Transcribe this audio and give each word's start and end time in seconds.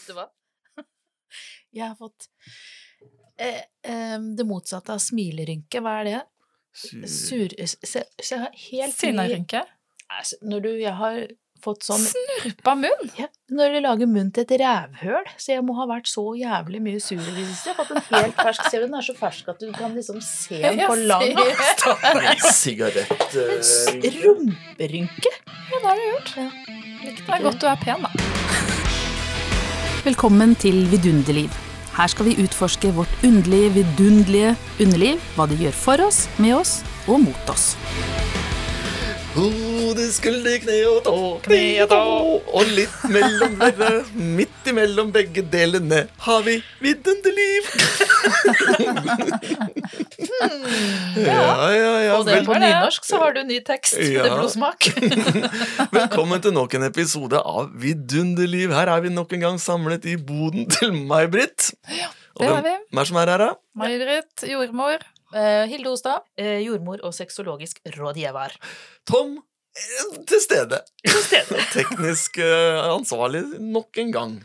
Vet 0.00 0.08
du 0.08 0.16
hva? 0.16 0.26
Jeg 1.76 1.86
har 1.86 1.96
fått 1.98 2.30
eh, 3.36 3.60
eh, 3.84 4.16
det 4.36 4.46
motsatte 4.48 4.96
av 4.96 5.02
smilerynke. 5.02 5.82
Hva 5.84 6.00
er 6.00 6.08
det? 6.08 6.22
Sur. 6.72 7.04
Sur... 7.06 7.54
Se, 7.84 8.06
se 8.22 8.40
helt 8.70 8.96
Sinnarynke. 8.96 9.62
Når 10.42 10.64
du 10.64 10.70
Jeg 10.80 10.94
har 10.98 11.20
fått 11.60 11.84
sånn 11.84 12.00
Snurpa 12.00 12.72
munn! 12.78 13.10
ja, 13.18 13.26
Når 13.52 13.74
de 13.74 13.82
lager 13.84 14.08
munn 14.08 14.30
til 14.32 14.46
et 14.46 14.54
rævhøl, 14.62 15.26
så 15.36 15.52
jeg 15.52 15.64
må 15.66 15.74
ha 15.76 15.86
vært 15.90 16.08
så 16.08 16.24
jævlig 16.38 16.80
mye 16.86 17.02
sur 17.04 17.20
i 17.20 17.34
det 17.36 17.44
siste. 17.50 17.68
Jeg 17.68 17.76
har 17.76 17.88
fått 17.90 17.96
en 17.98 18.24
helt 18.24 18.40
fersk 18.40 18.70
Ser 18.70 18.80
du 18.80 18.86
den 18.88 18.96
er 18.96 19.06
så 19.10 19.16
fersk 19.18 19.50
at 19.52 19.60
du 19.60 19.68
kan 19.76 19.96
liksom 19.98 20.22
se 20.24 20.62
den 20.64 20.80
på 20.86 20.96
lang 21.04 21.36
avstand? 21.44 22.46
Sigarett 22.56 23.36
eh, 23.44 24.22
Rumperynke. 24.22 25.36
Ja, 25.44 25.76
det 25.76 25.84
har 25.84 26.00
du 26.00 26.06
gjort. 26.08 26.34
Det 26.40 27.36
er 27.36 27.44
godt 27.50 27.60
du 27.60 27.68
er 27.70 27.84
pen, 27.84 28.08
da. 28.08 28.49
Velkommen 30.00 30.54
til 30.56 30.86
Vidunderliv. 30.88 31.52
Her 31.92 32.08
skal 32.08 32.30
vi 32.30 32.38
utforske 32.40 32.88
vårt 32.96 33.12
underlige, 33.20 33.68
vidunderlige 33.74 34.54
underliv, 34.80 35.20
hva 35.36 35.44
det 35.50 35.58
gjør 35.60 35.76
for 35.76 36.06
oss, 36.06 36.22
med 36.40 36.56
oss 36.56 36.78
og 37.04 37.20
mot 37.26 37.52
oss. 37.52 37.74
Hode, 39.30 40.08
skulder, 40.10 40.56
kne 40.58 40.76
og 40.90 40.96
tå, 41.06 41.12
kne 41.44 41.58
og 41.84 41.90
tå. 41.92 41.98
Og 42.58 42.70
litt 42.74 42.96
mellom 43.14 43.52
dere, 43.60 43.90
midt 44.18 44.66
imellom 44.72 45.12
begge 45.14 45.44
delene, 45.52 46.00
har 46.24 46.40
vi 46.46 46.56
vidunderliv. 46.82 47.68
ja, 51.14 51.44
ja, 51.76 51.92
ja. 52.08 52.16
Og 52.18 52.26
det 52.26 52.40
på 52.48 52.58
nynorsk, 52.58 53.06
så 53.06 53.20
har 53.22 53.36
du 53.38 53.44
ny 53.46 53.60
tekst 53.66 54.00
Ja. 54.02 54.26
blodsmak. 54.34 54.90
velkommen 56.00 56.42
til 56.42 56.56
nok 56.56 56.74
en 56.80 56.88
episode 56.90 57.38
av 57.38 57.70
Vidunderliv. 57.78 58.74
Her 58.74 58.90
er 58.96 59.06
vi 59.06 59.14
nok 59.14 59.36
en 59.38 59.46
gang 59.46 59.62
samlet 59.62 60.10
i 60.10 60.18
boden 60.18 60.66
til 60.74 60.90
May-Britt. 61.06 61.70
Ja, 61.86 62.10
det 62.40 62.50
er 62.50 62.62
vi. 62.66 62.74
hvem 62.90 63.04
er 63.04 63.12
som 63.14 63.22
er 63.22 63.30
her, 63.36 63.46
da? 63.46 63.52
May-Britt, 63.78 64.48
jordmor. 64.50 65.06
Eh, 65.34 65.66
Hilde 65.70 65.92
Ostad, 65.92 66.26
eh, 66.40 66.58
jordmor 66.64 67.02
og 67.06 67.14
sexologisk 67.14 67.78
rådgiver. 67.96 68.56
Tom 69.06 69.36
eh, 69.38 70.18
til 70.26 70.42
stede. 70.42 70.80
Til 71.06 71.22
stede. 71.22 71.62
Teknisk 71.76 72.40
eh, 72.42 72.80
ansvarlig 72.90 73.44
nok 73.60 74.02
en 74.02 74.12
gang. 74.16 74.36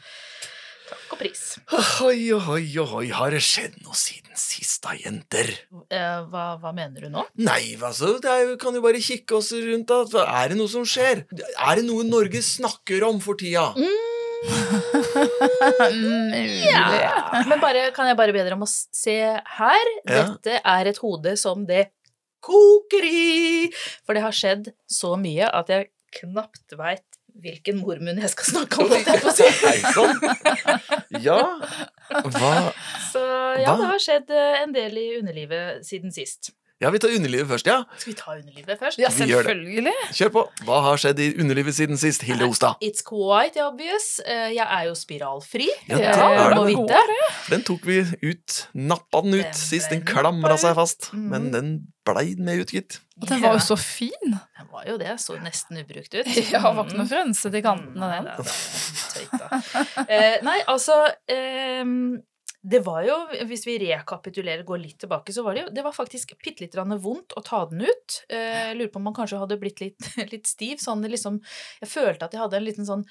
Takk 0.86 1.16
og 1.16 1.18
pris. 1.18 1.42
Oi, 2.06 2.30
oi, 2.38 2.66
oi, 2.78 3.08
har 3.18 3.34
det 3.34 3.42
skjedd 3.42 3.80
noe 3.82 3.98
siden 3.98 4.38
sist 4.38 4.84
da, 4.86 4.94
jenter? 5.00 5.50
Eh, 5.90 6.20
hva, 6.30 6.44
hva 6.62 6.74
mener 6.78 7.08
du 7.08 7.10
nå? 7.10 7.24
Nei, 7.42 7.74
altså, 7.82 8.20
det 8.22 8.30
er, 8.30 8.52
kan 8.62 8.78
jo 8.78 8.84
bare 8.86 9.02
kikke 9.02 9.40
oss 9.40 9.50
rundt 9.56 9.90
da. 9.90 10.26
Er 10.28 10.54
det 10.54 10.60
noe 10.60 10.70
som 10.70 10.86
skjer? 10.86 11.26
Er 11.34 11.80
det 11.82 11.88
noe 11.88 12.06
Norge 12.06 12.44
snakker 12.46 13.08
om 13.10 13.18
for 13.24 13.40
tida? 13.42 13.72
Ja. 16.66 17.44
Men 17.50 17.60
bare, 17.62 17.90
kan 17.96 18.10
jeg 18.10 18.18
bare 18.20 18.34
be 18.36 18.44
dere 18.44 18.58
om 18.58 18.66
å 18.66 18.70
se 18.70 19.18
her? 19.58 19.92
Dette 20.08 20.60
er 20.62 20.90
et 20.92 21.02
hode 21.04 21.36
som 21.40 21.66
det 21.68 21.88
koker 22.46 23.06
i! 23.08 23.70
For 24.06 24.18
det 24.18 24.24
har 24.26 24.36
skjedd 24.36 24.72
så 24.92 25.16
mye 25.20 25.50
at 25.50 25.72
jeg 25.72 25.90
knapt 26.22 26.76
veit 26.80 27.06
hvilken 27.44 27.82
mormunn 27.82 28.22
jeg 28.22 28.32
skal 28.32 28.48
snakke 28.54 28.84
om. 28.84 28.92
holdt 28.94 29.10
jeg 29.12 29.24
på 29.24 29.32
å 29.32 29.36
sann. 29.36 30.16
Ja, 31.26 31.40
hva 32.32 32.52
Så 33.12 33.24
ja, 33.60 33.74
det 33.76 33.90
har 33.90 34.00
skjedd 34.04 34.32
eh, 34.32 34.62
en 34.62 34.76
del 34.76 34.96
i 35.00 35.08
underlivet 35.20 35.84
siden 35.88 36.14
sist. 36.16 36.54
Ja, 36.84 36.90
vi 36.92 37.00
tar 37.00 37.14
underlivet 37.16 37.48
først, 37.48 37.68
ja. 37.72 37.78
Skal 37.96 38.12
vi 38.12 38.16
ta 38.20 38.34
underlivet 38.36 38.80
først? 38.82 39.00
Ja, 39.00 39.08
selvfølgelig. 39.16 39.94
Kjør 40.18 40.32
på. 40.34 40.42
Hva 40.68 40.82
har 40.84 41.00
skjedd 41.00 41.22
i 41.24 41.30
underlivet 41.40 41.78
siden 41.78 41.96
sist, 42.02 42.26
Hilde 42.28 42.50
Ostad? 42.52 42.82
It's 42.84 43.00
quite 43.08 43.62
obvious. 43.64 44.20
Eh, 44.28 44.50
Jeg 44.58 44.66
er 44.68 44.90
jo 44.90 44.96
spiralfri. 45.00 45.70
Ja, 45.88 45.96
eh, 45.96 46.04
det 46.04 46.28
er 46.44 46.56
må 46.58 46.66
det. 46.68 46.76
vite. 46.76 47.30
Den 47.54 47.64
tok 47.64 47.88
vi 47.88 48.02
ut. 48.28 48.58
Nappa 48.76 49.22
den 49.24 49.38
ut 49.40 49.46
Den 49.46 49.54
sist. 49.56 49.90
Den 49.94 50.04
klamra 50.04 50.58
seg 50.60 50.76
fast. 50.76 51.10
Mm. 51.16 51.26
Men 51.32 51.48
den 51.56 51.72
blei 52.06 52.36
med 52.38 52.66
ut, 52.66 52.76
gitt. 52.76 53.00
Og 53.22 53.30
den 53.32 53.40
var 53.42 53.56
jo 53.56 53.64
så 53.64 53.78
fin. 53.80 54.36
Den 54.36 54.68
var 54.76 54.84
jo 54.92 54.98
det. 55.00 55.16
Så 55.24 55.40
nesten 55.40 55.80
ubrukt 55.80 56.12
ut. 56.14 56.28
Ja, 56.52 56.60
var 56.76 56.84
ikke 56.90 57.00
noe 57.00 57.08
frønsete 57.08 57.64
i 57.64 57.64
kantene, 57.64 58.12
av 58.20 58.28
den. 58.28 59.40
da. 59.40 60.06
Eh, 60.10 60.38
nei, 60.44 60.60
altså 60.68 61.00
ehm, 61.32 62.20
Det 62.66 62.80
var 62.82 63.04
jo, 63.06 63.16
hvis 63.46 63.66
vi 63.68 63.76
rekapitulerer, 63.84 64.64
går 64.66 64.80
litt 64.82 64.98
tilbake, 65.04 65.34
så 65.36 65.44
var 65.46 65.54
det 65.54 65.62
jo 65.66 65.74
Det 65.76 65.84
var 65.86 65.94
faktisk 65.94 66.32
bitte 66.42 66.66
grann 66.74 66.96
vondt 67.04 67.36
å 67.38 67.44
ta 67.46 67.60
den 67.70 67.84
ut. 67.86 68.16
Eh, 68.30 68.72
Jeg 68.72 68.78
lurer 68.80 68.90
på 68.94 68.98
om 69.02 69.06
man 69.06 69.14
kanskje 69.18 69.38
hadde 69.42 69.58
blitt 69.62 69.84
litt, 69.84 70.08
litt 70.34 70.50
stiv. 70.50 70.80
Sånn 70.82 71.04
liksom 71.06 71.38
Jeg 71.84 71.92
følte 71.92 72.26
at 72.26 72.34
jeg 72.34 72.42
hadde 72.42 72.58
en 72.58 72.66
liten 72.66 72.88
sånn 72.88 73.04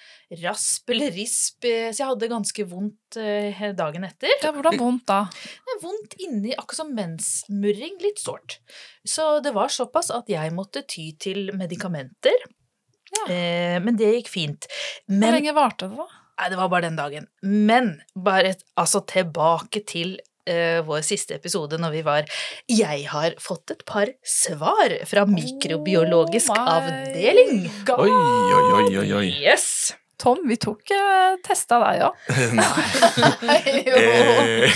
rasp 0.42 0.90
eller 0.90 1.14
risp, 1.14 1.62
eh, 1.70 1.92
så 1.92 2.02
jeg 2.02 2.10
hadde 2.10 2.30
ganske 2.32 2.66
vondt 2.72 3.20
eh, 3.22 3.62
dagen 3.78 4.08
etter. 4.08 4.34
Ja, 4.42 4.50
hvordan 4.56 4.80
vondt 4.80 5.06
da? 5.12 5.20
Det 5.30 5.76
er 5.76 5.80
vondt 5.84 6.18
inni, 6.26 6.56
akkurat 6.56 6.80
som 6.82 6.92
mensmurring, 6.98 8.00
litt 8.02 8.18
sårt. 8.24 8.58
Så 9.06 9.38
det 9.44 9.54
var 9.54 9.70
såpass 9.70 10.10
at 10.10 10.28
jeg 10.32 10.50
måtte 10.56 10.82
ty 10.88 11.12
til 11.20 11.52
medikamenter. 11.54 12.42
Ja. 13.14 13.78
Men 13.84 13.94
det 14.00 14.08
gikk 14.16 14.28
fint. 14.32 14.66
Hvor 15.06 15.30
lenge 15.36 15.52
varte 15.54 15.86
det, 15.86 15.94
da? 16.00 16.23
Nei, 16.40 16.48
det 16.50 16.56
var 16.58 16.68
bare 16.72 16.82
den 16.88 16.96
dagen. 16.98 17.26
Men 17.42 18.00
bare 18.16 18.54
et- 18.54 18.64
altså 18.80 19.00
tilbake 19.06 19.84
til 19.86 20.16
uh, 20.50 20.80
vår 20.84 21.00
siste 21.06 21.34
episode 21.38 21.78
når 21.80 21.90
vi 21.94 22.02
var 22.04 22.24
Jeg 22.68 23.06
har 23.08 23.36
fått 23.40 23.70
et 23.70 23.84
par 23.86 24.10
svar 24.26 24.92
fra 25.06 25.24
mikrobiologisk 25.30 26.50
Oh 26.50 26.72
avdeling. 26.78 27.68
God. 27.86 28.00
Oi, 28.00 28.10
oi, 28.10 28.64
oi, 28.82 28.96
oi. 28.98 29.12
oi. 29.20 29.28
Yes! 29.44 29.94
Tom, 30.18 30.38
vi 30.48 30.56
tok 30.56 30.90
uh, 30.94 31.34
testa 31.44 31.78
deg 31.82 32.02
òg. 32.06 32.14
Nei. 32.58 33.84
Eh, 33.94 34.70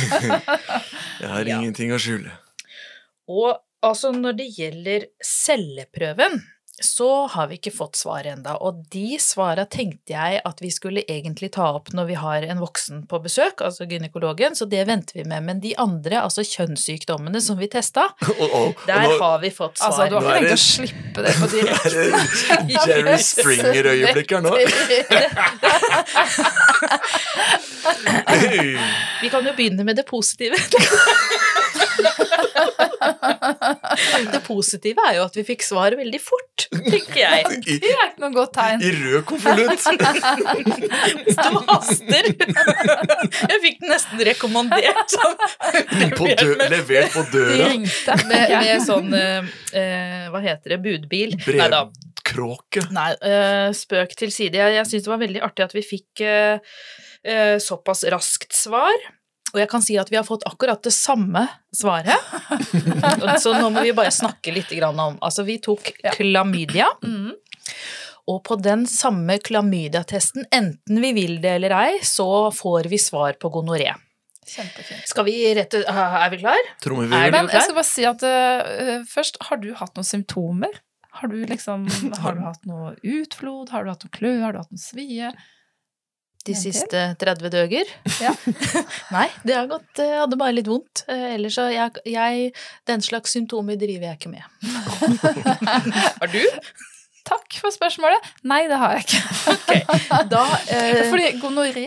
Jeg 1.20 1.28
har 1.30 1.46
Ja. 1.46 1.58
ingenting 1.58 1.92
å 1.94 1.98
skjule. 2.00 2.30
Og 3.28 3.58
altså, 3.84 4.10
når 4.14 4.36
det 4.38 4.46
gjelder 4.56 5.06
celleprøven, 5.24 6.40
så 6.84 7.26
har 7.26 7.48
vi 7.50 7.58
ikke 7.58 7.72
fått 7.74 7.96
svar 7.98 8.26
enda, 8.28 8.54
og 8.62 8.84
de 8.92 9.18
svara 9.22 9.64
tenkte 9.70 10.14
jeg 10.14 10.40
at 10.46 10.62
vi 10.62 10.70
skulle 10.72 11.02
egentlig 11.10 11.50
ta 11.56 11.66
opp 11.78 11.90
når 11.96 12.08
vi 12.10 12.18
har 12.20 12.46
en 12.46 12.60
voksen 12.62 13.04
på 13.10 13.20
besøk, 13.24 13.62
altså 13.64 13.86
gynekologen, 13.88 14.54
så 14.58 14.68
det 14.70 14.84
venter 14.88 15.20
vi 15.20 15.24
med. 15.28 15.46
Men 15.48 15.62
de 15.64 15.74
andre, 15.80 16.22
altså 16.22 16.44
kjønnssykdommene 16.46 17.42
som 17.42 17.58
vi 17.60 17.70
testa, 17.72 18.08
oh, 18.38 18.54
og 18.60 18.84
der 18.86 19.06
nå 19.06 19.18
har 19.22 19.42
vi 19.42 19.50
fått 19.54 19.78
svar. 19.80 19.88
Altså, 19.88 20.08
du 20.08 20.16
har 20.18 20.38
ikke 20.38 20.48
tenkt 20.48 20.54
å 20.54 20.62
slippe 20.64 21.26
det 21.26 21.34
på 21.38 21.50
direkte? 21.54 21.88
er 22.54 22.66
det 22.68 22.78
Jerry 22.78 23.18
Springer-øyeblikk 23.32 24.36
her 24.36 24.42
nå. 24.44 24.54
Vi 29.22 29.32
kan 29.32 29.46
jo 29.46 29.56
begynne 29.56 29.86
med 29.88 29.98
det 29.98 30.06
positive. 30.08 30.56
Det 34.32 34.40
positive 34.46 35.02
er 35.08 35.14
jo 35.18 35.24
at 35.26 35.36
vi 35.38 35.42
fikk 35.46 35.62
svar 35.66 35.94
veldig 35.98 36.20
fort, 36.22 36.66
tenker 36.72 37.18
jeg. 37.20 37.44
I, 37.58 37.60
Det 37.82 37.90
er 37.92 38.06
ikke 38.10 38.22
noe 38.24 38.32
godt 38.36 38.52
tegn. 38.56 38.78
i 38.82 38.84
rød 38.96 39.22
konvolutt. 39.28 39.82
Du 41.38 41.58
haster. 41.68 42.24
Jeg 42.28 43.58
fikk 43.62 43.76
den 43.82 43.90
nesten 43.92 44.18
rekommandert. 44.28 45.10
På 46.18 46.24
dø, 46.28 46.50
levert 46.68 47.10
på 47.14 47.22
døra. 47.32 47.68
ringte. 47.72 48.12
Med, 48.28 48.44
med 48.58 48.78
sånn 48.84 49.10
eh, 49.16 49.42
eh, 49.76 50.24
Hva 50.32 50.40
heter 50.44 50.68
det? 50.74 50.78
Budbil? 50.84 51.30
Neida. 51.46 51.80
Brevkråke. 52.28 52.80
Nei, 52.92 53.12
eh, 53.24 53.68
spøk 53.76 54.10
til 54.18 54.30
side. 54.34 54.56
Jeg, 54.60 54.70
jeg 54.76 54.86
syns 54.90 55.04
det 55.06 55.10
var 55.12 55.20
veldig 55.22 55.40
artig 55.46 55.64
at 55.64 55.74
vi 55.76 55.82
fikk 55.86 56.20
eh, 56.26 56.58
eh, 57.24 57.56
såpass 57.62 58.00
raskt 58.12 58.52
svar. 58.56 58.96
Og 59.54 59.60
jeg 59.62 59.68
kan 59.72 59.82
si 59.84 59.96
at 60.00 60.10
vi 60.12 60.18
har 60.18 60.26
fått 60.28 60.44
akkurat 60.48 60.82
det 60.84 60.92
samme 60.92 61.46
svaret. 61.74 62.16
Så 63.42 63.54
nå 63.56 63.70
må 63.72 63.82
vi 63.86 63.94
bare 63.96 64.12
snakke 64.12 64.52
litt 64.52 64.72
om 64.84 65.16
Altså, 65.24 65.44
vi 65.48 65.58
tok 65.64 65.92
klamydia, 66.16 66.86
Mm. 67.02 67.32
og 68.28 68.42
på 68.44 68.56
den 68.60 68.84
samme 68.86 69.38
klamydiatesten, 69.40 70.44
enten 70.52 71.00
vi 71.00 71.12
vil 71.16 71.38
det 71.40 71.54
eller 71.58 71.72
ei, 71.78 71.98
så 72.04 72.50
får 72.52 72.88
vi 72.92 72.98
svar 73.00 73.38
på 73.40 73.48
gonoré. 73.54 73.94
Skal 74.48 75.24
vi 75.26 75.34
rette 75.56 75.82
Er 75.84 76.30
vi 76.32 76.38
klar? 76.40 76.56
Tror 76.80 77.02
vi 77.04 77.16
er 77.16 77.30
Men 77.32 77.48
klar? 77.48 77.54
jeg 77.58 77.62
skal 77.66 77.76
bare 77.76 77.88
si 77.88 78.04
at 78.08 78.22
uh, 78.24 79.04
først, 79.08 79.36
har 79.48 79.60
du 79.60 79.72
hatt 79.76 79.94
noen 79.96 80.08
symptomer? 80.08 80.80
Har 81.20 81.28
du 81.28 81.36
liksom 81.44 81.84
Har 82.22 82.36
du 82.36 82.40
hatt 82.46 82.64
noe 82.68 82.94
utflod? 83.02 83.68
Har 83.74 83.84
du 83.84 83.90
hatt 83.92 84.04
noe 84.06 84.14
klø? 84.14 84.34
Har 84.44 84.52
du 84.56 84.60
hatt 84.62 84.72
noe 84.72 84.80
svie? 84.80 85.32
De 86.48 86.56
siste 86.56 87.04
30 87.20 87.52
døger? 87.52 87.90
Ja. 88.24 88.32
Nei, 89.16 89.26
det 89.44 89.56
har 89.56 89.68
gått 89.70 90.00
Jeg 90.02 90.20
hadde 90.22 90.38
bare 90.40 90.56
litt 90.56 90.70
vondt. 90.70 91.04
Eh, 91.10 91.34
Ellers 91.36 91.58
så 91.58 91.68
jeg, 91.72 92.00
jeg 92.08 92.52
Den 92.88 93.04
slags 93.04 93.34
symptomer 93.36 93.78
driver 93.80 94.10
jeg 94.10 94.20
ikke 94.20 94.32
med. 94.32 94.46
Har 96.20 96.32
du? 96.32 96.40
Takk 97.28 97.58
for 97.60 97.74
spørsmålet. 97.74 98.24
Nei, 98.48 98.62
det 98.70 98.78
har 98.80 98.96
jeg 98.96 99.04
ikke. 99.04 100.22
Da 100.32 100.44
eh, 100.72 101.04
Fordi 101.10 101.26
gonoré 101.42 101.84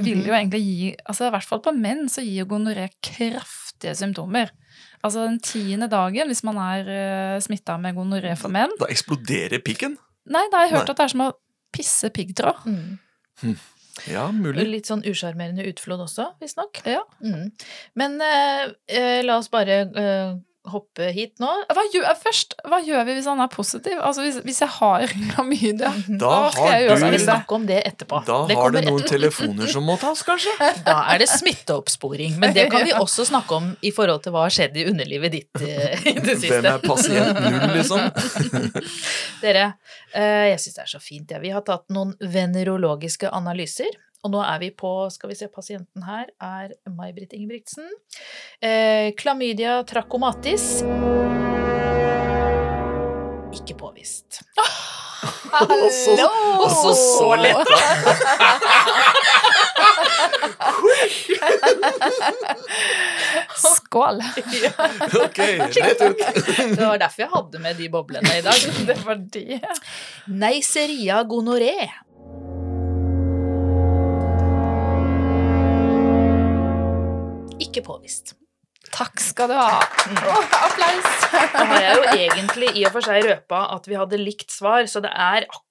vil 0.00 0.22
jo 0.24 0.32
egentlig 0.32 0.62
gi 0.64 0.92
altså 1.04 1.28
I 1.28 1.32
hvert 1.34 1.48
fall 1.48 1.60
på 1.64 1.74
menn 1.76 2.06
så 2.08 2.24
gir 2.24 2.48
gonoré 2.48 2.86
kraftige 3.04 3.92
symptomer. 3.98 4.52
Altså 5.02 5.26
den 5.26 5.40
tiende 5.42 5.90
dagen, 5.92 6.30
hvis 6.30 6.44
man 6.46 6.60
er 6.62 6.88
uh, 6.88 7.42
smitta 7.42 7.74
med 7.82 7.96
gonoré 7.98 8.36
for 8.38 8.54
menn 8.54 8.72
Da 8.80 8.88
eksploderer 8.92 9.60
pikken. 9.64 9.98
Nei, 10.30 10.44
da 10.52 10.62
har 10.62 10.68
jeg 10.68 10.76
hørt 10.76 10.86
Nei. 10.86 10.94
at 10.94 11.00
det 11.00 11.04
er 11.04 11.12
som 11.12 11.24
å 11.26 11.30
pisse 11.74 12.12
piggtråd. 12.14 12.66
mm. 12.68 13.54
Ja, 14.08 14.24
mulig. 14.32 14.64
Litt 14.70 14.88
sånn 14.88 15.04
usjarmerende 15.08 15.66
utflod 15.68 16.00
også, 16.06 16.30
visstnok. 16.40 16.80
Ja. 16.88 17.02
Mm. 17.24 17.50
Men 17.98 18.16
eh, 18.24 18.72
eh, 18.88 19.20
la 19.24 19.36
oss 19.40 19.50
bare 19.52 19.82
eh, 19.84 20.32
hoppe 20.70 21.08
hit 21.10 21.40
nå. 21.42 21.48
Hva 21.74 21.82
gjør, 21.90 22.06
først, 22.22 22.54
hva 22.70 22.78
gjør 22.84 23.02
vi 23.08 23.16
hvis 23.16 23.26
han 23.26 23.40
er 23.42 23.48
positiv? 23.50 23.96
Altså 23.98 24.22
hvis, 24.22 24.38
hvis 24.46 24.60
jeg 24.62 24.70
har 24.76 25.14
klamydia, 25.32 25.90
Da 26.20 26.34
skal 26.54 26.68
har 26.68 26.76
jeg 26.76 27.00
du-? 27.00 27.16
Vi 27.16 27.56
om 27.56 27.66
det 27.66 27.78
etterpå? 27.88 28.20
Da 28.28 28.36
det 28.46 28.56
har 28.58 28.74
du 28.74 28.78
noen 28.86 29.08
telefoner 29.08 29.72
som 29.72 29.86
må 29.86 29.96
tas, 30.00 30.22
kanskje? 30.26 30.54
Da 30.86 31.00
er 31.12 31.22
det 31.22 31.28
smitteoppsporing. 31.32 32.38
Men 32.42 32.54
det 32.54 32.68
kan 32.72 32.86
vi 32.86 32.94
også 33.04 33.26
snakke 33.28 33.58
om 33.58 33.72
i 33.82 33.92
forhold 33.94 34.22
til 34.22 34.36
hva 34.36 34.46
har 34.46 34.54
skjedd 34.54 34.78
i 34.78 34.86
underlivet 34.92 35.34
ditt 35.34 35.66
eh, 35.66 36.06
i 36.12 36.16
det 36.20 36.38
siste. 36.38 36.60
Hvem 36.60 36.70
er 36.70 36.86
pasient 36.86 37.42
null, 37.42 37.76
liksom? 37.76 38.72
Dere, 39.42 39.66
eh, 40.14 40.46
jeg 40.52 40.62
syns 40.62 40.78
det 40.78 40.86
er 40.86 40.94
så 40.94 41.02
fint. 41.02 41.34
Ja. 41.34 41.42
Vi 41.42 41.52
har 41.54 41.66
tatt 41.66 41.88
noen 41.94 42.14
venerologiske 42.22 43.30
analyser. 43.34 43.90
Og 44.22 44.30
nå 44.30 44.42
er 44.46 44.60
vi 44.62 44.70
på 44.70 44.90
Skal 45.10 45.32
vi 45.32 45.38
se, 45.38 45.48
pasienten 45.50 46.04
her 46.06 46.30
er 46.38 46.76
May-Britt 46.86 47.34
Ingebrigtsen. 47.34 47.88
Eh, 48.62 49.10
klamydia 49.18 49.80
trachomatis. 49.88 50.82
Ikke 53.52 53.74
påvist. 53.78 54.42
Hallo! 55.52 55.88
så, 55.92 56.28
og 56.62 56.70
så, 56.70 56.92
så 56.96 57.34
lett. 57.36 57.68
Skål! 63.62 64.22
Ok, 65.24 65.38
rett 65.38 66.00
ut. 66.00 66.22
Det 66.22 66.78
var 66.78 66.98
derfor 67.02 67.26
jeg 67.26 67.30
hadde 67.34 67.62
med 67.66 67.76
de 67.78 67.90
boblene 67.92 68.38
i 68.38 68.46
dag. 68.46 68.64
Det 68.88 68.96
var 69.04 69.20
de. 69.34 69.60
Neisseria 70.30 71.22
gonoré. 71.28 71.90
Påvist. 77.92 78.34
Takk 78.92 79.20
skal 79.22 79.48
du 79.48 79.54
ha. 79.56 79.80
Åh, 79.80 80.56
applaus! 80.66 81.12
Da 81.32 81.64
har 81.70 81.84
jeg 81.84 81.96
jo 81.96 82.02
egentlig 82.16 82.72
i 82.76 82.86
og 82.88 82.96
for 82.96 83.06
seg 83.06 83.24
røpa 83.24 83.60
at 83.76 83.86
vi 83.88 83.96
hadde 83.96 84.20
likt 84.20 84.52
svar, 84.52 84.84
så 84.90 85.00
det 85.04 85.12
er 85.12 85.46
akkurat 85.46 85.68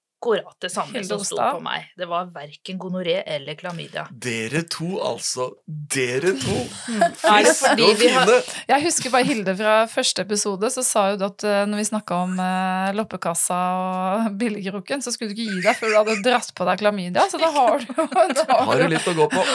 det 0.62 0.70
samme 0.70 1.02
som 1.04 1.22
sto 1.26 1.38
på 1.38 1.62
meg. 1.66 1.88
Det 1.98 2.06
var 2.10 2.28
verken 2.34 2.78
gonoré 2.82 3.24
eller 3.26 3.56
klamydia. 3.58 4.08
Dere 4.12 4.62
to, 4.70 5.00
altså. 5.02 5.48
Dere 5.66 6.34
to. 6.38 6.58
Friske 7.24 7.74
og 7.82 7.96
fine. 7.98 8.38
Jeg 8.70 8.86
husker 8.86 9.14
bare 9.14 9.28
Hilde 9.28 9.56
fra 9.58 9.76
første 9.90 10.26
episode, 10.26 10.70
så 10.74 10.84
sa 10.86 11.08
jo 11.12 11.20
du 11.22 11.26
at 11.28 11.46
eh, 11.48 11.64
når 11.70 11.82
vi 11.82 11.88
snakka 11.90 12.20
om 12.28 12.38
eh, 12.42 12.92
loppekassa 12.98 13.60
og 13.80 14.30
billigkroken, 14.42 15.02
så 15.02 15.14
skulle 15.14 15.32
du 15.32 15.40
ikke 15.40 15.50
gi 15.50 15.66
deg 15.66 15.80
før 15.80 15.90
du 15.94 15.98
hadde 16.02 16.18
dratt 16.30 16.54
på 16.58 16.70
deg 16.70 16.84
klamydia, 16.84 17.26
så 17.32 17.42
da 17.42 17.52
har 17.58 17.82
du 17.82 17.92
da 18.42 18.60
Har 18.68 18.84
du 18.84 18.88
litt 18.94 19.10
å 19.10 19.16
gå 19.18 19.30
på? 19.32 19.46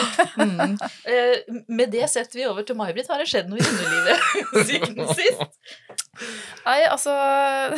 mm. 0.43 0.77
eh, 1.07 1.61
Med 1.71 1.95
det 1.95 2.07
setter 2.11 2.41
vi 2.41 2.47
over 2.49 2.67
til 2.67 2.77
May-Britt. 2.79 3.09
Har 3.11 3.23
det 3.23 3.29
skjedd 3.31 3.47
noe 3.51 3.61
i 3.61 3.67
underlivet 3.71 4.67
siden 4.67 5.15
sist? 5.15 6.06
Nei, 6.65 6.79
altså 6.89 7.13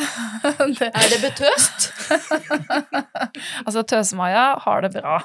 det, 0.78 0.90
Er 0.90 1.08
det 1.12 1.20
betøst? 1.24 1.90
Altså, 3.66 3.82
Tøse-Maja 3.86 4.46
har 4.64 4.84
det 4.84 4.92
bra. 4.96 5.20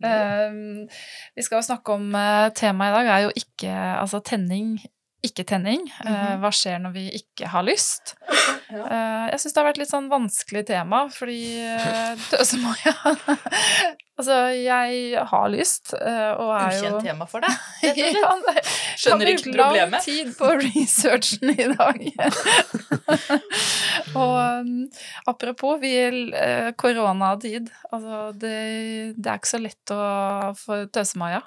Um, 0.00 0.88
vi 1.36 1.44
skal 1.44 1.60
jo 1.60 1.66
snakke 1.66 1.96
om 1.96 2.14
uh, 2.16 2.48
Temaet 2.56 2.92
i 2.92 2.96
dag 2.96 3.10
er 3.12 3.26
jo 3.26 3.32
ikke 3.36 3.72
altså 4.00 4.20
tenning, 4.24 4.78
ikke 5.26 5.44
tenning. 5.48 5.86
Uh, 6.04 6.36
hva 6.40 6.52
skjer 6.54 6.80
når 6.82 6.94
vi 6.96 7.06
ikke 7.22 7.50
har 7.52 7.66
lyst? 7.66 8.16
Ja. 8.70 9.26
jeg 9.32 9.40
syns 9.42 9.54
det 9.56 9.58
har 9.58 9.66
vært 9.66 9.78
litt 9.80 9.90
sånn 9.90 10.04
vanskelig 10.06 10.60
tema, 10.68 11.00
fordi 11.10 11.40
uh, 11.74 12.20
Tøse-Maja 12.30 12.92
Altså, 14.20 14.36
jeg 14.52 15.24
har 15.30 15.46
lyst, 15.50 15.94
og 15.96 16.50
er 16.54 16.74
jo 16.76 16.90
Ukjent 16.90 17.06
tema 17.08 17.26
for 17.26 17.42
deg. 17.42 17.54
Ja, 17.80 17.94
Skjønner 19.00 19.30
jeg 19.30 19.38
har 19.40 19.54
Kan 19.54 19.64
bruke 19.64 19.78
lang 19.80 19.94
tid 20.04 20.32
på 20.36 20.50
researchen 20.60 21.54
i 21.54 21.68
dag. 21.70 22.02
og 24.20 24.34
um, 24.60 24.74
apropos, 25.30 25.80
vi 25.80 25.94
eh, 25.96 26.68
koronatid. 26.76 27.70
Altså, 27.88 28.20
det, 28.36 28.58
det 29.16 29.32
er 29.32 29.40
ikke 29.40 29.54
så 29.54 29.62
lett 29.64 29.94
å 29.96 30.02
få 30.58 30.82
tøse-Maja. 30.92 31.40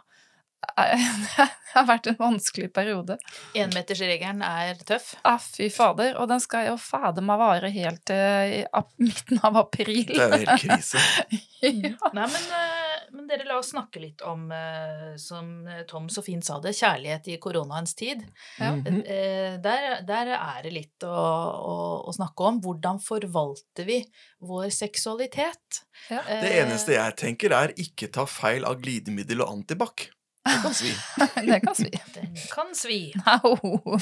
Det 1.73 1.79
har 1.79 1.87
vært 1.89 2.07
en 2.11 2.17
vanskelig 2.19 2.67
periode. 2.69 3.15
Enmetersregelen 3.57 4.43
er 4.45 4.77
tøff. 4.85 5.15
Ah, 5.25 5.41
fy 5.41 5.71
fader. 5.73 6.13
Og 6.21 6.27
den 6.29 6.41
skal 6.43 6.67
jo 6.67 6.75
fader 6.77 7.25
meg 7.25 7.39
vare 7.41 7.71
helt 7.73 8.03
til 8.05 8.59
i 8.59 8.61
midten 9.01 9.41
av 9.41 9.57
april. 9.63 10.03
Det 10.05 10.19
er 10.21 10.35
jo 10.35 10.41
helt 10.43 10.61
krise. 10.61 11.01
ja. 11.63 12.11
Nei, 12.13 12.27
men, 12.29 12.45
eh, 12.59 13.09
men 13.15 13.25
dere 13.31 13.47
la 13.49 13.57
oss 13.57 13.71
snakke 13.73 14.03
litt 14.03 14.21
om, 14.21 14.45
eh, 14.53 15.15
som 15.17 15.65
Tom 15.89 16.11
så 16.13 16.21
fint 16.25 16.45
sa 16.45 16.59
det, 16.61 16.75
kjærlighet 16.77 17.31
i 17.33 17.39
koronaens 17.41 17.97
tid. 17.97 18.21
Ja. 18.61 18.75
Mhm. 18.77 19.01
Eh, 19.01 19.57
Der, 19.63 20.01
der 20.05 20.33
er 20.37 20.61
det 20.65 20.71
litt 20.77 21.03
å, 21.07 21.09
å, 21.09 21.75
å 22.05 22.13
snakke 22.13 22.51
om. 22.51 22.61
Hvordan 22.61 23.01
forvalter 23.01 23.89
vi 23.89 24.03
vår 24.45 24.69
seksualitet? 24.73 25.83
Ja. 26.11 26.21
Det 26.27 26.53
eneste 26.61 26.99
jeg 26.99 27.17
tenker, 27.17 27.53
er 27.55 27.73
ikke 27.81 28.13
ta 28.13 28.27
feil 28.29 28.65
av 28.69 28.77
glidemiddel 28.83 29.41
og 29.41 29.57
antibac. 29.57 30.11
Det 30.43 30.61
kan 30.61 30.73
svi. 30.75 30.93
Det 31.47 31.59
kan 31.63 31.75
svi. 31.75 31.91
Den 32.13 32.33
kan 32.51 32.73
svi. 32.75 32.99
Au. 33.25 33.97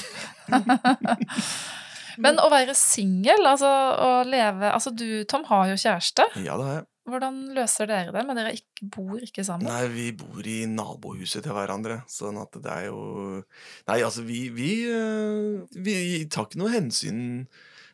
Men 2.22 2.40
å 2.42 2.48
være 2.52 2.74
singel, 2.76 3.46
altså 3.48 3.68
å 3.68 4.08
leve 4.28 4.68
Altså 4.68 4.92
du, 4.92 5.22
Tom, 5.28 5.46
har 5.48 5.70
jo 5.70 5.78
kjæreste. 5.80 6.26
Ja, 6.42 6.58
det 6.58 6.66
har 6.66 6.74
jeg. 6.80 6.88
Hvordan 7.12 7.38
løser 7.56 7.88
dere 7.90 8.12
det? 8.14 8.22
Men 8.28 8.38
dere 8.38 8.52
ikke, 8.54 8.86
bor 8.94 9.22
ikke 9.22 9.42
sammen? 9.46 9.66
Nei, 9.66 9.88
vi 9.90 10.04
bor 10.14 10.46
i 10.46 10.60
nabohuset 10.70 11.42
til 11.42 11.54
hverandre, 11.56 11.98
sånn 12.10 12.38
at 12.38 12.54
det 12.62 12.70
er 12.70 12.88
jo 12.92 13.00
Nei, 13.90 13.98
altså, 14.06 14.22
vi 14.26 14.44
Vi, 14.54 14.70
øh, 14.86 15.64
vi 15.82 15.96
tar 16.30 16.46
ikke 16.46 16.62
noe 16.62 16.74
hensyn 16.74 17.48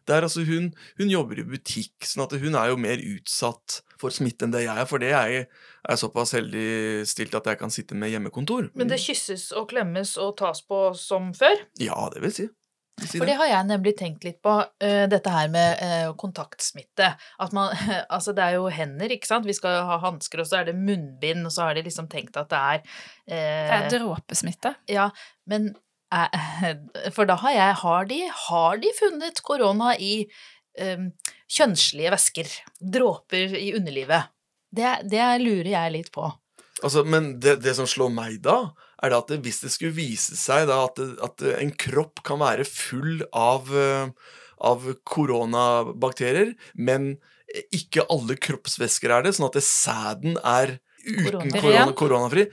der. 0.09 0.27
Altså, 0.27 0.44
hun, 0.49 0.75
hun 1.01 1.12
jobber 1.12 1.41
i 1.41 1.47
butikk, 1.49 1.97
sånn 2.05 2.27
at 2.27 2.37
hun 2.41 2.59
er 2.59 2.73
jo 2.73 2.81
mer 2.81 3.01
utsatt 3.15 3.81
for 3.99 4.15
smitte 4.15 4.47
enn 4.47 4.53
det 4.55 4.67
jeg 4.67 4.77
er, 4.77 4.89
for 4.89 5.03
det 5.03 5.11
jeg 5.15 5.49
er 5.88 5.99
såpass 6.00 6.35
heldig 6.37 7.06
stilt 7.08 7.35
at 7.38 7.49
jeg 7.49 7.61
kan 7.61 7.73
sitte 7.73 7.96
med 7.99 8.12
hjemmekontor. 8.12 8.70
Men 8.79 8.90
det 8.90 9.00
kysses 9.02 9.49
og 9.56 9.70
klemmes 9.70 10.17
og 10.20 10.37
tas 10.40 10.61
på 10.67 10.88
som 10.99 11.32
før? 11.37 11.67
Ja, 11.81 12.08
det 12.12 12.25
vil 12.25 12.35
si. 12.35 12.49
For 12.99 13.29
det 13.29 13.37
har 13.38 13.46
jeg 13.46 13.67
nemlig 13.69 13.93
tenkt 13.99 14.25
litt 14.26 14.40
på, 14.43 14.52
uh, 14.58 15.05
dette 15.11 15.32
her 15.32 15.50
med 15.52 15.82
uh, 15.82 16.12
kontaktsmitte. 16.19 17.12
At 17.38 17.55
man 17.56 17.75
Altså, 18.14 18.35
det 18.35 18.44
er 18.44 18.58
jo 18.58 18.69
hender, 18.75 19.12
ikke 19.14 19.31
sant? 19.31 19.46
Vi 19.46 19.56
skal 19.56 19.85
ha 19.88 19.99
hansker, 20.02 20.43
og 20.43 20.49
så 20.50 20.61
er 20.61 20.70
det 20.70 20.79
munnbind, 20.79 21.46
og 21.46 21.55
så 21.55 21.69
har 21.69 21.79
de 21.79 21.85
liksom 21.87 22.08
tenkt 22.11 22.38
at 22.41 22.50
det 22.50 22.58
er 22.58 22.82
Det 23.29 23.38
eh, 23.38 23.75
er 23.76 23.93
dråpesmitte. 23.93 24.74
Ja, 24.91 25.10
men 25.51 25.74
For 27.15 27.29
da 27.29 27.36
har 27.36 27.53
jeg 27.53 27.72
Har 27.82 28.06
de, 28.08 28.22
har 28.48 28.79
de 28.81 28.93
funnet 28.96 29.43
korona 29.44 29.93
i 30.01 30.24
kjønnslige 30.79 32.13
væsker? 32.15 32.51
Dråper 32.94 33.56
i 33.58 33.72
underlivet? 33.77 34.31
Det, 34.75 34.91
det 35.08 35.22
lurer 35.43 35.70
jeg 35.72 35.93
litt 35.94 36.10
på. 36.15 36.29
Altså, 36.84 37.03
men 37.03 37.41
det, 37.43 37.56
det 37.65 37.72
som 37.75 37.87
slår 37.91 38.10
meg 38.15 38.37
da, 38.44 38.70
er 39.03 39.10
det 39.10 39.19
at 39.19 39.29
det, 39.32 39.39
hvis 39.46 39.60
det 39.65 39.70
skulle 39.75 39.96
vise 39.96 40.37
seg 40.39 40.67
da 40.70 40.77
at, 40.87 40.94
det, 40.98 41.19
at 41.25 41.43
en 41.63 41.72
kropp 41.79 42.20
kan 42.27 42.39
være 42.43 42.65
full 42.69 43.22
av, 43.34 43.63
eh, 43.75 44.06
av 44.69 44.79
koronabakterier, 45.08 46.53
men 46.79 47.17
ikke 47.75 48.05
alle 48.13 48.37
kroppsvæsker 48.37 49.10
er 49.15 49.22
det, 49.27 49.32
sånn 49.39 49.48
at 49.48 49.56
sæden 49.65 50.37
er 50.43 50.77
uten 51.08 51.48
Korona- 51.48 51.60
korona, 51.63 51.93
koronafri, 51.96 52.44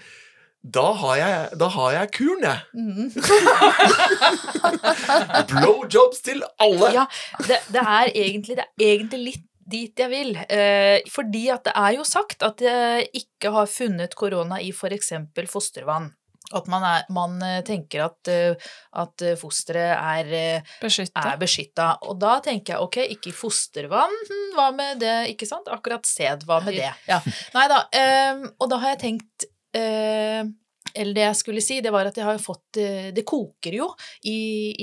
da 0.65 0.87
har, 0.97 1.15
jeg, 1.19 1.49
da 1.61 1.67
har 1.75 1.91
jeg 1.93 2.09
kuren, 2.15 2.41
jeg. 2.41 2.59
Mm. 2.73 3.13
Blowjobs 5.51 6.23
til 6.25 6.41
alle! 6.57 6.89
Ja, 6.95 7.03
det, 7.45 7.59
det, 7.69 7.83
er 7.83 8.09
egentlig, 8.15 8.55
det 8.57 8.65
er 8.65 8.73
egentlig 8.87 9.19
litt 9.27 9.43
dit 9.65 9.99
jeg 9.99 10.11
vil. 10.11 10.35
Eh, 10.49 10.99
fordi 11.11 11.47
at 11.53 11.65
det 11.67 11.73
er 11.79 11.95
jo 11.97 12.05
sagt 12.07 12.45
at 12.45 12.61
jeg 12.63 13.09
ikke 13.17 13.53
har 13.55 13.71
funnet 13.71 14.15
korona 14.17 14.61
i 14.61 14.71
f.eks. 14.73 15.13
fostervann. 15.51 16.11
At 16.53 16.67
man, 16.69 16.83
er, 16.85 17.07
man 17.13 17.39
eh, 17.41 17.61
tenker 17.65 18.03
at, 18.05 18.29
eh, 18.29 18.67
at 19.01 19.25
fosteret 19.41 19.95
er, 19.97 20.61
beskytta. 21.41 21.87
Og 22.05 22.19
da 22.21 22.37
tenker 22.45 22.75
jeg 22.75 22.85
ok, 22.85 22.99
ikke 23.17 23.31
i 23.31 23.37
fostervann, 23.37 24.13
hm, 24.29 24.51
hva 24.57 24.69
med 24.75 25.01
det, 25.01 25.15
ikke 25.33 25.49
sant? 25.49 25.71
Akkurat 25.73 26.05
sæd, 26.05 26.45
hva 26.45 26.61
med 26.65 26.77
det? 26.77 26.91
Ja. 27.09 27.19
Nei 27.57 27.65
da. 27.71 27.81
og 28.59 28.69
da 28.69 28.79
har 28.83 28.95
jeg 28.95 29.03
tenkt 29.07 29.49
eh, 29.75 30.45
eller 30.95 31.17
det 31.17 31.25
jeg 31.25 31.39
skulle 31.39 31.63
si, 31.63 31.79
det 31.83 31.93
var 31.93 32.09
at 32.09 32.17
jeg 32.17 32.25
har 32.27 32.37
jo 32.37 32.43
fått 32.43 32.79
eh, 32.81 33.09
Det 33.15 33.25
koker 33.27 33.77
jo 33.77 33.89
i, 34.23 34.37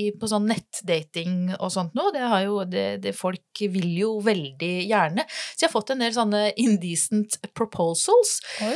i, 0.05 0.07
på 0.17 0.29
sånn 0.29 0.47
nettdating 0.49 1.53
og 1.57 1.69
sånt 1.73 1.95
nå. 1.97 2.09
Det 2.15 2.23
har 2.23 2.45
jo 2.47 2.63
det, 2.69 2.87
det 3.03 3.15
Folk 3.17 3.63
vil 3.73 3.89
jo 3.97 4.15
veldig 4.23 4.73
gjerne. 4.89 5.27
Så 5.29 5.63
jeg 5.63 5.69
har 5.69 5.75
fått 5.75 5.93
en 5.93 6.03
del 6.03 6.13
sånne 6.15 6.43
indecent 6.61 7.39
proposals. 7.55 8.39
Oi. 8.65 8.75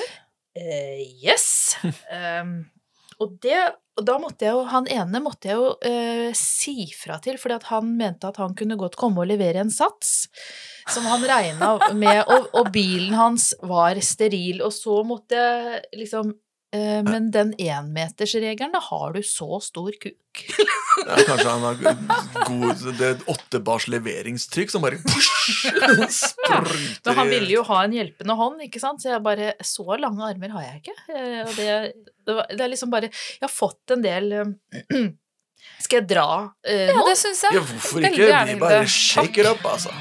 Eh, 0.57 1.03
yes. 1.25 1.77
Um, 1.83 2.59
og 3.21 3.37
det 3.43 3.59
og 3.97 4.05
da 4.05 4.17
måtte 4.21 4.45
jeg 4.45 4.53
jo, 4.53 4.63
Han 4.69 4.87
ene 4.93 5.21
måtte 5.25 5.49
jeg 5.49 5.57
jo 5.57 5.69
eh, 5.85 6.29
si 6.37 6.85
fra 6.93 7.17
til, 7.23 7.39
fordi 7.41 7.57
at 7.57 7.69
han 7.71 7.89
mente 7.97 8.29
at 8.29 8.37
han 8.41 8.53
kunne 8.57 8.77
godt 8.79 8.97
komme 8.99 9.23
og 9.23 9.31
levere 9.31 9.63
en 9.63 9.73
sats 9.73 10.27
som 10.87 11.07
han 11.09 11.23
regna 11.27 11.73
med, 11.97 12.21
og, 12.31 12.45
og 12.55 12.69
bilen 12.71 13.15
hans 13.17 13.49
var 13.65 13.97
steril, 14.05 14.61
og 14.63 14.71
så 14.71 15.01
måtte 15.03 15.35
jeg 15.35 15.81
liksom 16.03 16.29
Men 16.75 17.29
den 17.31 17.53
énmetersregelen, 17.63 18.73
da 18.75 18.81
har 18.83 19.13
du 19.15 19.21
så 19.23 19.59
stor 19.63 19.95
kuk. 20.03 20.41
Ja, 21.07 21.15
kanskje 21.25 21.47
han 21.47 21.63
har 21.63 21.77
god 22.49 22.81
Det 22.99 23.07
er 23.07 23.21
åtte 23.31 23.61
bars 23.63 23.85
leveringstrykk 23.89 24.73
som 24.73 24.83
bare 24.83 24.99
spruter 26.11 27.07
Men 27.07 27.15
han 27.21 27.31
ville 27.31 27.51
jo 27.55 27.63
ha 27.69 27.79
en 27.85 27.95
hjelpende 27.95 28.35
hånd, 28.37 28.61
ikke 28.67 28.81
sant, 28.83 29.01
så 29.01 29.13
jeg 29.13 29.23
bare 29.25 29.53
Så 29.65 29.85
lange 30.01 30.25
armer 30.27 30.53
har 30.57 30.65
jeg 30.67 30.81
ikke. 30.83 30.97
Eh, 31.13 31.39
Og 31.45 31.53
det, 31.55 31.77
det, 32.27 32.35
var, 32.35 32.51
det 32.51 32.65
er 32.67 32.73
liksom 32.73 32.91
bare 32.93 33.09
Jeg 33.13 33.45
har 33.45 33.53
fått 33.53 33.95
en 33.95 34.03
del 34.05 34.31
eh, 34.41 34.51
Skal 35.85 36.01
jeg 36.01 36.09
dra 36.11 36.27
eh, 36.67 36.91
Ja, 36.91 37.01
det 37.07 37.17
syns 37.21 37.43
jeg. 37.47 37.57
Ja, 37.57 37.63
hvorfor 37.71 38.05
ikke? 38.11 38.29
Vi 38.51 38.59
bare 38.61 38.83
shaker 38.91 39.51
opp, 39.53 39.65
altså. 39.77 39.93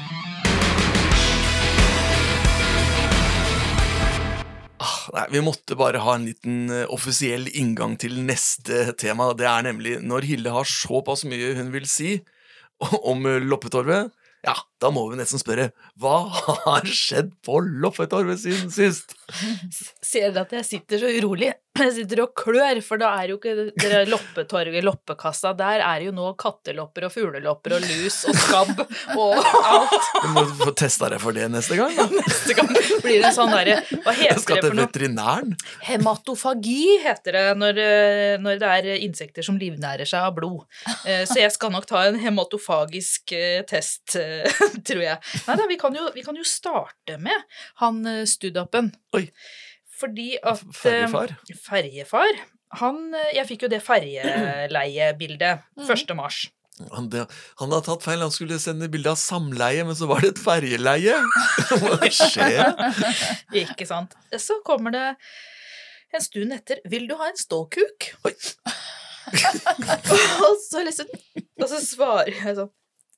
Nei, 5.15 5.25
Vi 5.31 5.41
måtte 5.45 5.77
bare 5.79 6.01
ha 6.03 6.15
en 6.17 6.27
liten 6.27 6.71
eh, 6.73 6.85
offisiell 6.93 7.47
inngang 7.53 7.97
til 8.01 8.19
neste 8.27 8.93
tema. 8.99 9.31
Det 9.37 9.47
er 9.49 9.67
nemlig 9.69 9.97
når 10.03 10.27
Hilde 10.29 10.53
har 10.55 10.67
såpass 10.67 11.25
mye 11.29 11.53
hun 11.57 11.73
vil 11.75 11.87
si 11.89 12.17
om 13.11 13.25
eh, 13.29 13.43
Loppetorvet. 13.43 14.13
Ja, 14.45 14.53
da 14.79 14.91
må 14.93 15.01
vi 15.09 15.17
nesten 15.19 15.41
spørre 15.41 15.71
hva 15.99 16.19
har 16.29 16.85
skjedd 16.87 17.33
på 17.43 17.59
Loppetorvet 17.65 18.39
siden 18.43 18.69
sist? 18.71 19.15
Ser 20.05 20.29
dere 20.31 20.45
at 20.45 20.53
jeg 20.59 20.67
sitter 20.67 21.01
så 21.01 21.11
urolig? 21.17 21.51
Jeg 21.77 21.91
sitter 21.93 22.21
og 22.23 22.31
klør, 22.37 22.79
for 22.85 22.97
da 23.01 23.11
er 23.21 23.31
jo 23.31 23.37
ikke 23.37 23.53
det 23.77 24.01
loppetorget, 24.09 24.83
loppekassa, 24.85 25.51
der 25.57 25.83
er 25.85 26.05
jo 26.07 26.11
nå 26.15 26.31
kattelopper 26.39 27.05
og 27.07 27.13
fuglelopper 27.13 27.75
og 27.77 27.85
lus 27.85 28.17
og 28.29 28.35
skabb 28.37 28.81
og 29.17 29.37
alt. 29.37 30.07
Du 30.23 30.27
må 30.33 30.43
få 30.63 30.71
testa 30.77 31.09
deg 31.13 31.21
for 31.21 31.35
det 31.37 31.45
neste 31.53 31.77
gang. 31.79 31.93
da. 31.95 32.07
Neste 32.17 32.55
gang 32.57 32.71
blir 33.03 33.21
det 33.23 33.29
sånn 33.35 33.51
derre 33.53 33.77
Hva 34.03 34.13
heter 34.17 34.41
skal 34.41 34.57
det 34.57 34.63
til 34.65 34.71
for 34.71 34.77
noe? 34.79 34.87
veterinæren. 34.87 35.53
Hematofagi 35.87 36.79
heter 37.05 37.37
det 37.37 37.45
når, 37.61 37.79
eh, 37.83 38.33
når 38.43 38.59
det 38.63 38.71
er 38.77 38.89
insekter 39.05 39.45
som 39.45 39.59
livnærer 39.61 40.07
seg 40.09 40.25
av 40.27 40.35
blod. 40.37 40.65
Eh, 41.05 41.23
Så 41.29 41.39
jeg 41.41 41.53
skal 41.55 41.71
nok 41.73 41.85
ta 41.89 42.05
en 42.09 42.19
hematofagisk 42.21 43.33
eh, 43.37 43.61
test, 43.69 44.17
tror 44.87 45.03
jeg. 45.05 45.21
Nei 45.47 45.55
da, 45.61 45.67
vi 45.69 45.77
kan 45.79 45.95
jo, 45.97 46.09
vi 46.15 46.25
kan 46.25 46.35
jo 46.37 46.45
starte 46.47 47.17
med 47.21 47.45
han 47.83 48.01
Studapen. 48.27 48.91
Oi. 49.17 49.27
Fordi 49.97 50.29
at 50.43 50.61
eh, 50.61 50.73
Ferjefar. 50.77 51.33
Ferjefar 51.65 52.39
han, 52.81 52.99
eh, 53.15 53.31
Jeg 53.39 53.47
fikk 53.49 53.65
jo 53.65 53.69
det 53.71 53.81
ferjeleiebildet 53.85 55.63
Mm. 55.77 55.89
1. 55.89 56.15
mars. 56.15 56.45
Han, 56.93 57.07
det, 57.09 57.23
han 57.57 57.71
hadde 57.73 57.85
tatt 57.87 58.03
feil. 58.05 58.21
Han 58.21 58.31
skulle 58.33 58.59
sende 58.61 58.89
bilde 58.93 59.09
av 59.09 59.17
samleie, 59.17 59.81
men 59.87 59.95
så 59.97 60.05
var 60.09 60.21
det 60.21 60.35
et 60.35 60.41
ferjeleie. 60.43 61.15
Hva 61.81 62.09
skjer? 62.13 62.69
Ikke 63.63 63.87
sant? 63.89 64.13
Så 64.37 64.59
kommer 64.67 64.93
det 64.93 65.05
en 66.13 66.21
stund 66.23 66.53
etter 66.53 66.79
'Vil 66.85 67.07
du 67.09 67.15
ha 67.19 67.27
en 67.31 67.35
ståkuk?' 67.39 68.11
Oi. 68.29 68.33
og, 70.47 70.53
så 70.69 70.83
liksom, 70.85 71.09
og 71.59 71.67
så 71.67 71.81
svarer 71.83 72.31
jeg 72.31 72.55
sånn 72.61 72.69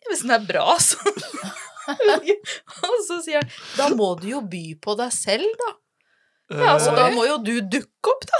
hvis 0.10 0.24
den 0.24 0.32
er 0.34 0.46
bra, 0.48 0.64
så 0.82 0.98
Og 2.90 2.98
så 3.06 3.20
sier 3.26 3.44
han 3.44 3.52
'Da 3.76 3.90
må 4.00 4.14
du 4.22 4.28
jo 4.32 4.40
by 4.42 4.64
på 4.82 4.96
deg 4.98 5.12
selv, 5.14 5.46
da'. 5.62 5.76
Ja, 6.50 6.72
altså, 6.74 6.96
da 6.98 7.10
må 7.14 7.26
jo 7.28 7.36
du 7.46 7.52
dukke 7.62 8.10
opp, 8.10 8.24
da. 8.26 8.40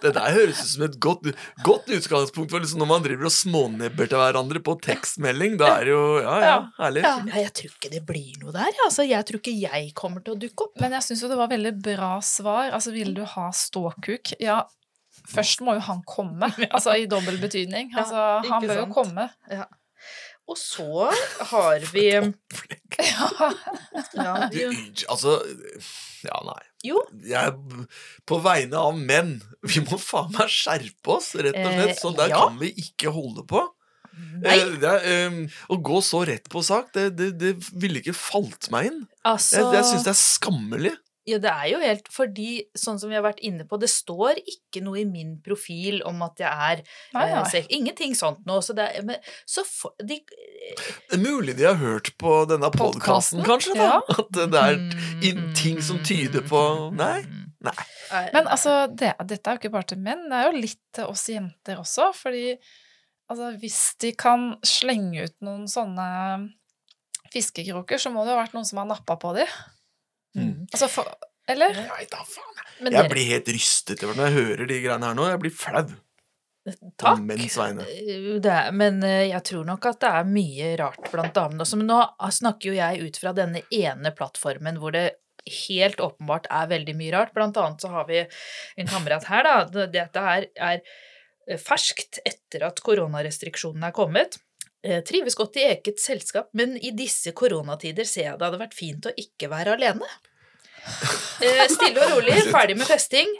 Det 0.00 0.12
der 0.16 0.30
høres 0.32 0.60
ut 0.62 0.70
som 0.70 0.84
et 0.86 0.94
godt, 1.02 1.26
godt 1.66 1.90
utgangspunkt 1.92 2.52
for 2.54 2.62
liksom 2.64 2.80
når 2.80 2.88
man 2.88 3.04
driver 3.04 3.28
og 3.28 3.34
smånebber 3.34 4.08
til 4.08 4.20
hverandre 4.20 4.62
på 4.64 4.76
tekstmelding. 4.86 5.58
Da 5.60 5.74
er 5.78 5.88
det 5.88 5.92
jo 5.92 6.04
Ja, 6.22 6.36
ja, 6.44 6.56
herlig. 6.78 7.04
Ja, 7.04 7.14
jeg 7.44 7.52
tror 7.60 7.74
ikke 7.74 7.92
det 7.92 8.02
blir 8.08 8.32
noe 8.40 8.54
der. 8.56 8.72
Altså, 8.86 9.04
jeg 9.08 9.28
tror 9.28 9.42
ikke 9.42 9.56
jeg 9.60 9.92
kommer 9.98 10.24
til 10.24 10.36
å 10.36 10.40
dukke 10.46 10.68
opp. 10.70 10.80
Men 10.80 10.96
jeg 10.96 11.08
syns 11.08 11.24
jo 11.26 11.30
det 11.32 11.40
var 11.42 11.52
veldig 11.52 11.74
bra 11.84 12.14
svar. 12.24 12.72
Altså, 12.72 12.94
vil 12.96 13.12
du 13.16 13.24
ha 13.34 13.46
ståkuk? 13.54 14.34
Ja, 14.42 14.62
først 15.30 15.60
må 15.66 15.76
jo 15.76 15.84
han 15.90 16.00
komme. 16.08 16.48
Altså 16.74 16.96
i 16.96 17.04
dobbel 17.10 17.36
betydning. 17.42 17.92
Altså, 17.92 18.24
han 18.48 18.64
bør 18.64 18.78
jo 18.80 18.86
sant? 18.88 18.96
komme. 18.96 19.28
Og 20.50 20.58
så 20.60 21.08
har 21.52 21.84
vi 21.94 22.08
Ja. 23.00 23.28
ja, 24.14 24.34
Du, 24.52 24.60
altså 25.10 25.38
Ja, 26.24 26.36
nei. 26.46 26.60
Jo, 26.84 27.00
Jeg, 27.26 27.54
på 28.28 28.38
vegne 28.44 28.80
av 28.80 28.98
menn, 28.98 29.38
vi 29.64 29.80
må 29.86 29.96
faen 30.00 30.30
meg 30.36 30.52
skjerpe 30.52 31.16
oss, 31.16 31.32
rett 31.36 31.56
og 31.56 31.72
slett. 31.72 31.94
Eh, 31.94 32.00
Sånn 32.00 32.18
der 32.18 32.32
ja. 32.32 32.42
kan 32.44 32.60
vi 32.60 32.70
ikke 32.80 33.12
holde 33.14 33.44
på. 33.48 33.62
Nei. 34.44 34.54
Eh, 34.60 34.74
det 34.82 34.90
er, 34.92 35.06
eh, 35.10 35.56
å 35.72 35.78
gå 35.84 35.98
så 36.04 36.22
rett 36.28 36.46
på 36.52 36.62
sak, 36.64 36.92
det, 36.94 37.08
det, 37.18 37.30
det 37.40 37.54
ville 37.72 38.02
ikke 38.04 38.14
falt 38.16 38.68
meg 38.72 38.92
inn. 38.92 39.00
altså 39.26 39.64
Jeg, 39.64 39.72
jeg 39.80 39.88
syns 39.90 40.06
det 40.06 40.12
er 40.14 40.20
skammelig. 40.20 40.94
Ja, 41.26 41.38
det 41.40 41.48
er 41.48 41.68
jo 41.72 41.78
helt 41.80 42.08
fordi, 42.12 42.66
sånn 42.76 42.98
som 43.00 43.08
vi 43.08 43.16
har 43.16 43.22
vært 43.24 43.38
inne 43.40 43.64
på, 43.64 43.78
det 43.80 43.88
står 43.88 44.36
ikke 44.42 44.82
noe 44.84 44.98
i 45.00 45.04
min 45.08 45.38
profil 45.40 46.02
om 46.04 46.18
at 46.26 46.42
jeg 46.42 46.50
er 46.50 46.82
Nei, 47.14 47.22
eh, 47.30 47.34
nei. 47.38 47.44
sek- 47.48 47.70
Ingenting 47.72 48.12
sånt 48.18 48.42
nå. 48.44 48.58
Så, 48.60 48.74
det 48.76 48.84
er, 48.90 49.06
men, 49.08 49.16
så 49.48 49.64
for, 49.64 49.94
de, 50.04 50.18
Det 50.20 51.16
er 51.16 51.22
mulig 51.24 51.54
de 51.56 51.64
har 51.64 51.78
hørt 51.80 52.10
på 52.20 52.34
denne 52.50 52.68
podkasten, 52.74 53.40
Podcasten? 53.40 53.44
kanskje. 53.48 53.74
da 53.78 53.86
Ja. 53.88 54.02
At 54.20 54.30
det 54.36 54.60
er 54.60 54.76
mm, 54.76 55.48
ting 55.56 55.80
som 55.82 56.02
tyder 56.04 56.44
på 56.48 56.60
Nei. 56.92 57.22
Nei. 57.64 57.76
Eh, 58.12 58.28
Men 58.36 58.46
altså, 58.52 58.74
det, 58.92 59.14
dette 59.24 59.48
er 59.48 59.56
jo 59.56 59.62
ikke 59.62 59.72
bare 59.78 59.88
til 59.94 60.02
menn, 60.04 60.26
det 60.28 60.36
er 60.42 60.50
jo 60.50 60.58
litt 60.60 60.80
til 60.92 61.08
oss 61.08 61.24
jenter 61.32 61.80
også. 61.80 62.10
Fordi 62.18 62.50
altså, 63.32 63.48
hvis 63.62 63.78
de 64.04 64.12
kan 64.12 64.50
slenge 64.60 65.24
ut 65.30 65.38
noen 65.40 65.64
sånne 65.72 66.10
fiskekroker, 67.32 67.96
så 67.98 68.12
må 68.12 68.24
det 68.26 68.34
jo 68.34 68.36
ha 68.36 68.42
vært 68.44 68.54
noen 68.56 68.68
som 68.68 68.82
har 68.82 68.90
nappa 68.92 69.16
på 69.20 69.32
de. 69.38 69.46
Mm. 70.34 70.64
Altså, 70.72 70.88
for, 70.90 71.10
eller? 71.50 71.76
Nei 71.90 72.06
da, 72.10 72.24
faen. 72.26 72.64
Men 72.80 72.90
Jeg 72.92 73.04
dere, 73.04 73.12
blir 73.12 73.28
helt 73.30 73.52
rystet 73.54 74.02
når 74.02 74.24
jeg 74.26 74.34
hører 74.38 74.66
de 74.70 74.80
greiene 74.82 75.10
her 75.10 75.18
nå. 75.18 75.28
Jeg 75.30 75.42
blir 75.44 75.54
flau. 75.54 75.84
På 76.64 76.72
takk. 76.96 77.20
Eh, 77.84 78.40
Det 78.40 78.52
er, 78.52 78.70
men 78.72 79.02
eh, 79.04 79.26
jeg 79.28 79.42
tror 79.50 79.66
nok 79.68 79.84
at 79.90 80.00
det 80.00 80.12
er 80.20 80.30
mye 80.30 80.70
rart 80.80 81.10
blant 81.12 81.34
damene 81.36 81.64
også. 81.66 81.78
Men 81.80 81.90
nå 81.92 82.00
snakker 82.32 82.70
jo 82.70 82.78
jeg 82.78 83.04
ut 83.04 83.20
fra 83.20 83.34
denne 83.36 83.60
ene 83.68 84.14
plattformen 84.16 84.80
hvor 84.80 84.96
det 84.96 85.10
helt 85.68 86.00
åpenbart 86.00 86.48
er 86.48 86.70
veldig 86.72 86.94
mye 86.96 87.12
rart. 87.12 87.34
Blant 87.36 87.58
annet 87.60 87.84
så 87.84 87.92
har 87.92 88.08
vi 88.08 88.22
en 88.24 88.88
kamerat 88.88 89.28
her, 89.28 89.44
da. 89.44 89.84
Dette 89.92 90.24
her 90.24 90.48
er 90.56 90.80
eh, 90.80 91.60
ferskt 91.60 92.22
etter 92.24 92.64
at 92.70 92.80
koronarestriksjonene 92.86 93.92
er 93.92 93.96
kommet. 93.96 94.40
Eh, 94.84 95.00
Trives 95.08 95.34
godt 95.38 95.56
i 95.56 95.64
eget 95.70 96.00
selskap, 96.02 96.50
men 96.52 96.74
i 96.76 96.90
disse 96.96 97.32
koronatider 97.36 98.04
ser 98.08 98.26
jeg 98.28 98.38
det 98.40 98.44
hadde 98.50 98.60
vært 98.60 98.76
fint 98.76 99.06
å 99.08 99.14
ikke 99.16 99.48
være 99.52 99.78
alene. 99.78 100.08
Eh, 101.40 101.62
Stille 101.72 102.02
og 102.04 102.18
rolig, 102.18 102.36
ferdig 102.54 102.76
med 102.76 102.88
festing. 102.90 103.30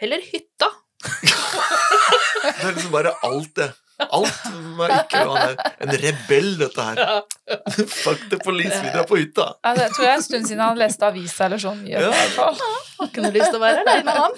Heller 0.00 0.22
hytta. 0.24 0.70
Det 1.02 2.54
er 2.64 2.72
liksom 2.72 2.94
bare 2.94 3.12
alt, 3.26 3.52
det. 3.58 3.68
Alt 3.98 4.44
var 4.78 4.92
ikke 5.00 5.22
være 5.26 5.70
en 5.84 5.92
rebell, 6.02 6.50
dette 6.60 6.84
her. 6.86 7.22
Fuck 7.90 8.28
the 8.30 8.38
police, 8.44 8.76
vi 8.84 8.92
drar 8.94 9.06
på 9.08 9.18
hytta. 9.18 9.48
Ja, 9.64 9.72
det 9.78 9.88
tror 9.94 10.06
jeg 10.06 10.12
er 10.12 10.20
en 10.20 10.26
stund 10.26 10.46
siden 10.50 10.62
han 10.62 10.78
leste 10.78 11.08
avisa 11.08 11.48
eller 11.48 11.62
sånn. 11.62 11.80
Ja. 11.90 12.12
fall. 12.36 12.54
Har 12.98 13.10
ikke 13.10 13.24
noe 13.24 13.34
lyst 13.34 13.50
til 13.52 13.58
å 13.58 13.62
være 13.62 13.82
aleine, 13.84 14.14
han. 14.18 14.36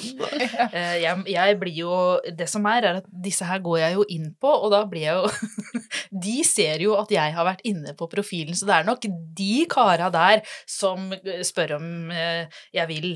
Eh, 0.71 0.95
Jeg, 1.00 1.25
jeg 1.33 1.57
blir 1.61 1.76
jo 1.81 1.93
Det 2.37 2.49
som 2.50 2.67
er, 2.69 2.85
er 2.90 2.99
at 3.00 3.07
disse 3.25 3.47
her 3.49 3.61
går 3.64 3.79
jeg 3.83 3.97
jo 3.99 4.05
inn 4.17 4.31
på, 4.40 4.50
og 4.50 4.73
da 4.75 4.83
blir 4.88 5.07
jeg 5.07 5.17
jo 5.17 5.50
De 6.26 6.37
ser 6.47 6.85
jo 6.85 6.97
at 7.00 7.12
jeg 7.12 7.35
har 7.37 7.47
vært 7.49 7.64
inne 7.69 7.95
på 7.99 8.09
profilen, 8.11 8.57
så 8.57 8.69
det 8.69 8.79
er 8.79 8.88
nok 8.88 9.05
de 9.37 9.52
kara 9.71 10.11
der 10.12 10.43
som 10.69 11.11
spør 11.47 11.76
om 11.79 11.87
eh, 12.14 12.47
jeg 12.76 12.88
vil 12.90 13.12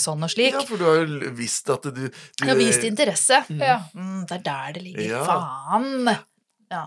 sånn 0.00 0.22
og 0.22 0.30
slik. 0.30 0.52
Ja, 0.52 0.60
for 0.68 0.76
du 0.76 0.84
har 0.84 1.00
jo 1.00 1.30
visst 1.34 1.68
at 1.72 1.82
du, 1.88 1.90
du 2.08 2.44
Jeg 2.44 2.48
har 2.50 2.56
vist 2.58 2.84
interesse. 2.84 3.40
Mm. 3.48 3.60
Ja. 3.64 3.78
Mm, 3.94 4.26
det 4.28 4.36
er 4.36 4.42
der 4.50 4.72
det 4.76 4.82
ligger. 4.84 5.06
Ja. 5.16 5.22
Faen! 5.26 6.10
Ja. 6.70 6.82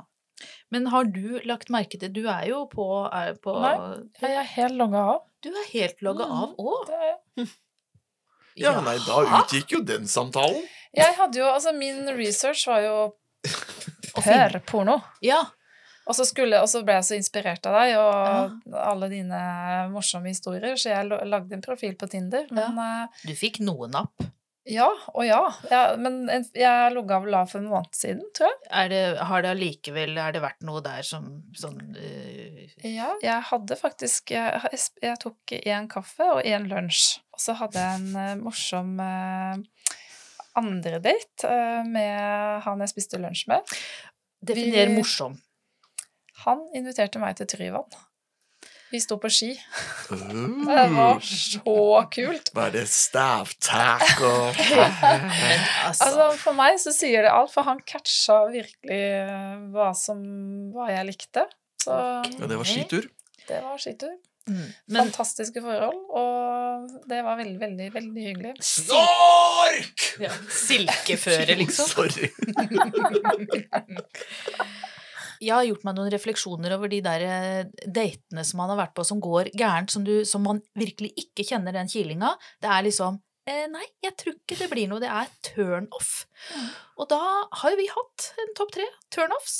Men 0.71 0.87
har 0.93 1.03
du 1.05 1.39
lagt 1.45 1.69
merke 1.69 1.99
til 2.01 2.09
Du 2.13 2.23
er 2.27 2.45
jo 2.49 2.63
på, 2.71 2.85
er 3.13 3.33
på 3.41 3.53
Nei. 3.61 3.73
Jeg 4.21 4.37
er 4.39 4.47
helt 4.55 4.77
logga 4.79 5.03
av. 5.15 5.19
Du 5.43 5.49
er 5.49 5.67
helt 5.73 6.01
logga 6.01 6.25
Mm. 6.25 6.37
av 6.43 6.55
òg. 6.57 7.49
Ja, 8.55 8.75
nei, 8.85 8.97
da 9.01 9.23
utgikk 9.41 9.71
jo 9.73 9.81
den 9.81 10.05
samtalen. 10.07 10.61
Jeg 10.93 11.15
hadde 11.17 11.39
jo, 11.39 11.45
altså 11.49 11.71
Min 11.73 12.05
research 12.17 12.67
var 12.69 12.83
jo 12.85 12.97
per 14.23 14.59
porno. 14.69 14.99
Ja. 15.25 15.39
Og 16.03 16.15
så, 16.17 16.25
skulle, 16.27 16.59
og 16.59 16.67
så 16.67 16.83
ble 16.83 16.97
jeg 16.99 17.07
så 17.07 17.17
inspirert 17.17 17.67
av 17.69 17.77
deg 17.79 17.95
og 17.95 18.75
alle 18.75 19.07
dine 19.11 19.41
morsomme 19.93 20.33
historier, 20.33 20.75
så 20.79 20.91
jeg 20.91 21.07
lagde 21.07 21.55
en 21.55 21.63
profil 21.63 21.95
på 21.99 22.09
Tinder. 22.11 22.49
Men 22.51 22.79
ja. 22.79 22.95
Du 23.23 23.31
fikk 23.39 23.61
noe 23.63 23.87
napp. 23.91 24.25
ja 24.67 24.89
og 25.13 25.23
ja. 25.27 25.39
ja 25.71 25.83
men 25.99 26.25
jeg 26.27 26.91
logga 26.95 27.21
vel 27.23 27.37
av 27.39 27.49
for 27.51 27.61
en 27.61 27.69
måned 27.71 27.95
siden, 27.95 28.25
tror 28.35 28.51
jeg. 28.51 28.59
Er 28.81 28.91
det, 28.91 29.01
har 29.31 29.45
det 29.45 29.53
allikevel 29.55 30.19
vært 30.43 30.67
noe 30.67 30.83
der 30.83 31.07
som 31.07 31.29
sånn 31.55 31.95
eh, 31.95 32.67
Ja, 32.83 33.13
jeg 33.23 33.39
hadde 33.51 33.79
faktisk 33.79 34.31
Jeg, 34.35 34.79
jeg 35.03 35.19
tok 35.23 35.55
én 35.61 35.87
kaffe 35.91 36.27
og 36.35 36.43
én 36.43 36.67
lunsj. 36.67 37.21
Og 37.33 37.41
så 37.47 37.55
hadde 37.63 37.79
jeg 37.79 38.01
en 38.01 38.19
eh, 38.25 38.35
morsom 38.43 38.99
eh, 38.99 39.63
andre 40.59 40.99
date 41.01 41.47
eh, 41.47 41.81
med 41.87 42.61
han 42.67 42.83
jeg 42.83 42.91
spiste 42.91 43.21
lunsj 43.21 43.47
med. 43.49 43.73
Definer 44.43 44.91
morsom. 44.93 45.39
Han 46.45 46.59
inviterte 46.75 47.19
meg 47.21 47.37
til 47.39 47.47
Tryvann. 47.53 47.87
Vi 48.93 48.99
sto 49.01 49.15
på 49.17 49.29
ski. 49.33 49.51
Det 50.09 50.13
Uh, 50.13 50.93
var 50.93 51.17
så 51.25 51.73
kult. 52.13 52.51
Var 52.53 52.69
det? 52.75 52.83
Stavtak 52.93 54.19
og 54.21 54.53
altså, 55.87 56.03
Altså, 56.05 56.27
for 56.43 56.53
meg 56.57 56.77
så 56.81 56.91
sier 56.93 57.21
det 57.25 57.31
alt, 57.33 57.49
for 57.55 57.63
han 57.65 57.79
catcha 57.89 58.37
virkelig 58.53 58.99
eh, 59.23 59.55
hva 59.73 59.89
som 59.97 60.19
hva 60.75 60.85
jeg 60.93 61.03
likte. 61.09 61.43
Så 61.81 61.91
Ja, 61.97 62.21
det 62.51 62.57
var 62.59 62.67
skitur. 62.69 63.05
det 63.49 63.59
var 63.65 63.77
skitur. 63.81 64.13
mm. 64.45 64.69
Men 64.93 64.99
Fantastiske 65.09 65.59
forhold, 65.65 65.97
og 66.13 66.93
det 67.09 67.23
var 67.25 67.35
veldig, 67.41 67.57
veldig, 67.65 67.87
veldig 67.97 68.23
hyggelig. 68.29 68.53
Snork! 68.61 69.99
ja, 70.21 70.29
silkeføre, 70.53 71.57
liksom. 71.63 71.85
Sorry. 71.95 72.27
Jeg 75.43 75.51
har 75.51 75.65
gjort 75.67 75.83
meg 75.83 75.97
noen 75.97 76.11
refleksjoner 76.13 76.73
over 76.77 76.91
de 76.91 77.01
der 77.03 77.23
eh, 77.27 77.71
datene 77.83 78.45
som 78.47 78.61
man 78.61 78.71
har 78.71 78.79
vært 78.79 78.95
på 78.95 79.03
som 79.07 79.19
går 79.23 79.51
gærent, 79.59 79.91
som, 79.91 80.05
du, 80.07 80.23
som 80.27 80.45
man 80.45 80.61
virkelig 80.79 81.11
ikke 81.19 81.43
kjenner 81.49 81.75
den 81.75 81.91
kilinga. 81.91 82.31
Det 82.63 82.71
er 82.71 82.85
liksom 82.87 83.19
eh, 83.49 83.65
Nei, 83.71 83.83
jeg 84.05 84.15
tror 84.19 84.37
ikke 84.37 84.59
det 84.61 84.69
blir 84.71 84.87
noe. 84.91 85.03
Det 85.03 85.11
er 85.11 85.31
turn 85.43 85.89
off. 85.91 86.13
Og 86.95 87.09
da 87.11 87.19
har 87.59 87.75
jo 87.75 87.81
vi 87.81 87.89
hatt 87.91 88.29
en 88.45 88.55
topp 88.55 88.71
tre 88.77 88.87
turn-offs. 89.11 89.57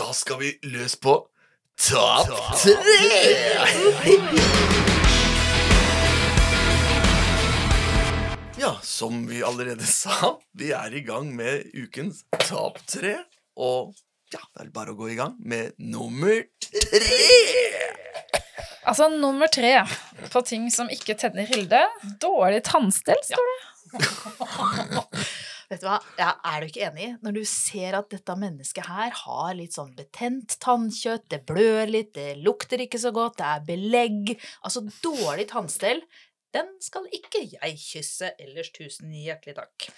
Da 0.00 0.10
skal 0.16 0.40
vi 0.42 0.54
løs 0.72 0.98
på 0.98 1.14
topp 1.78 2.34
tre! 2.64 3.20
Ja, 8.60 8.74
som 8.82 9.22
vi 9.28 9.44
allerede 9.46 9.86
sa, 10.02 10.34
vi 10.58 10.74
er 10.74 10.98
i 10.98 11.06
gang 11.06 11.30
med 11.36 11.70
ukens 11.78 12.24
topp 12.48 12.82
tre. 12.90 13.20
Og 13.60 13.92
ja, 14.32 14.40
det 14.54 14.62
er 14.64 14.72
bare 14.74 14.94
å 14.94 14.98
gå 14.98 15.10
i 15.12 15.18
gang 15.18 15.34
med 15.42 15.74
nummer 15.82 16.44
tre. 16.62 17.18
Altså, 18.88 19.10
nummer 19.12 19.50
tre 19.52 19.74
på 20.32 20.42
ting 20.46 20.68
som 20.72 20.88
ikke 20.92 21.18
tenner 21.20 21.48
Hilde. 21.50 21.82
Dårlig 22.22 22.62
tannstell, 22.66 23.20
står 23.26 23.50
det. 23.50 23.58
Vet 25.70 25.84
du 25.84 25.86
hva, 25.86 26.00
ja, 26.18 26.32
Er 26.50 26.62
du 26.62 26.66
ikke 26.66 26.86
enig? 26.88 27.08
Når 27.22 27.36
du 27.36 27.42
ser 27.46 27.94
at 27.98 28.08
dette 28.10 28.34
mennesket 28.38 28.88
her 28.90 29.12
har 29.14 29.52
litt 29.54 29.76
sånn 29.76 29.92
betent 29.98 30.56
tannkjøtt, 30.62 31.28
det 31.30 31.44
blør 31.46 31.90
litt, 31.90 32.10
det 32.16 32.40
lukter 32.42 32.82
ikke 32.82 32.98
så 32.98 33.12
godt, 33.14 33.38
det 33.38 33.46
er 33.46 33.62
belegg 33.68 34.32
Altså 34.66 34.82
dårlig 35.04 35.46
tannstell, 35.52 36.02
den 36.54 36.70
skal 36.82 37.06
ikke 37.14 37.42
jeg 37.52 37.76
kysse, 37.78 38.32
ellers 38.42 38.72
tusen 38.74 39.12
hjertelig 39.14 39.56
takk. 39.58 39.90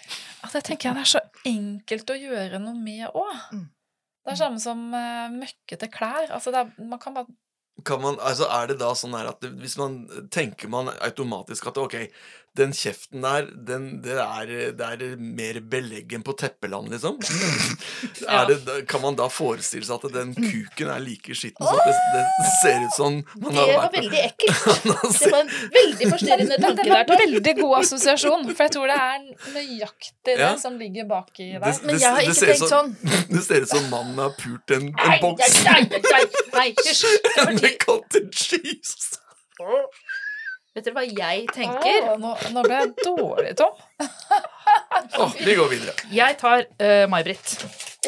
Ja, 0.43 0.51
Det 0.53 0.65
tenker 0.67 0.91
jeg 0.91 0.99
det 0.99 1.05
er 1.05 1.13
så 1.15 1.23
enkelt 1.49 2.13
å 2.13 2.19
gjøre 2.19 2.61
noe 2.63 2.77
med 2.77 3.07
òg. 3.09 3.47
Mm. 3.55 3.71
Det 4.23 4.35
er 4.35 4.39
samme 4.39 4.61
som 4.63 4.83
uh, 4.95 5.33
møkkete 5.35 5.89
klær. 5.91 6.29
Altså, 6.31 6.53
det 6.55 6.61
er, 6.63 6.75
man 6.87 7.01
kan 7.03 7.17
bare 7.17 7.33
Kan 7.89 8.03
man, 8.03 8.19
altså 8.21 8.47
er 8.53 8.69
det 8.69 8.77
da 8.83 8.91
sånn 8.95 9.17
her 9.17 9.31
at 9.31 9.41
det, 9.43 9.49
hvis 9.59 9.79
man 9.81 10.03
tenker 10.31 10.69
man 10.71 10.93
automatisk 10.93 11.71
at 11.71 11.81
ok, 11.81 11.97
den 12.59 12.73
kjeften 12.77 13.23
der, 13.25 13.47
den, 13.69 13.85
det, 14.05 14.13
er, 14.21 14.51
det 14.77 14.85
er 14.85 15.13
mer 15.17 15.57
belegg 15.73 16.11
enn 16.13 16.25
på 16.27 16.35
teppeland, 16.37 16.91
liksom? 16.93 17.15
Ja. 18.21 18.43
er 18.43 18.51
det, 18.51 18.75
kan 18.91 19.01
man 19.01 19.17
da 19.17 19.31
forestille 19.33 19.87
seg 19.89 20.05
at 20.05 20.13
den 20.13 20.35
kuken 20.37 20.91
er 20.93 21.01
like 21.01 21.33
skitten 21.39 21.65
så 21.65 21.73
det, 21.81 21.95
det 22.13 22.51
ser 22.59 22.85
ut 22.85 22.97
som 22.99 23.17
man 23.41 23.57
Det 23.57 23.65
var 23.73 23.89
veldig 23.97 24.21
ekkelt. 24.27 24.85
Det 25.23 25.31
var 25.33 25.39
en 25.41 25.55
veldig 25.79 26.11
forstyrrende 26.13 26.59
tanke 26.61 26.85
der. 26.85 27.07
det 27.09 27.15
var 27.15 27.23
veldig 27.25 27.55
god 27.63 27.75
assosiasjon, 27.81 28.45
for 28.53 28.67
jeg 28.67 28.75
tror 28.77 28.93
det 28.93 28.99
er 29.01 29.25
nøyaktig 29.57 30.11
det 30.29 30.37
Ja. 30.43 30.53
som 30.61 30.77
ligger 30.79 31.09
baki 31.09 31.49
Det- 31.55 31.63
der. 31.65 31.81
Men 31.89 31.99
jeg 32.05 32.11
har 32.19 32.21
ikke 32.29 32.53
tenkt 32.53 32.69
sånn. 32.69 32.93
Det 33.33 33.43
ser 33.49 33.65
ut 33.65 33.73
som 33.73 33.89
mannen 33.89 34.21
har 34.21 34.37
pult 34.37 34.77
en, 34.77 34.91
Nei, 34.93 35.09
en 35.09 35.11
nei, 35.15 35.19
boks 35.25 35.57
nei, 35.65 35.81
nei, 35.89 36.05
nei, 36.05 36.23
nei, 36.53 36.69
med 37.49 37.65
ti- 37.65 37.77
cottage 37.87 38.45
cheese. 38.45 39.19
Vet 40.73 40.87
dere 40.87 40.95
hva 40.97 41.03
jeg 41.05 41.43
tenker? 41.53 42.07
Oh, 42.09 42.17
nå, 42.21 42.31
nå 42.55 42.63
ble 42.65 42.77
jeg 42.79 42.93
dårlig, 43.05 43.51
Tom. 43.61 43.75
Åh, 45.21 45.35
vi 45.37 45.53
går 45.59 45.69
videre. 45.69 45.93
Jeg 46.17 46.39
tar 46.41 46.65
uh, 46.65 47.05
May-Britt. 47.13 47.59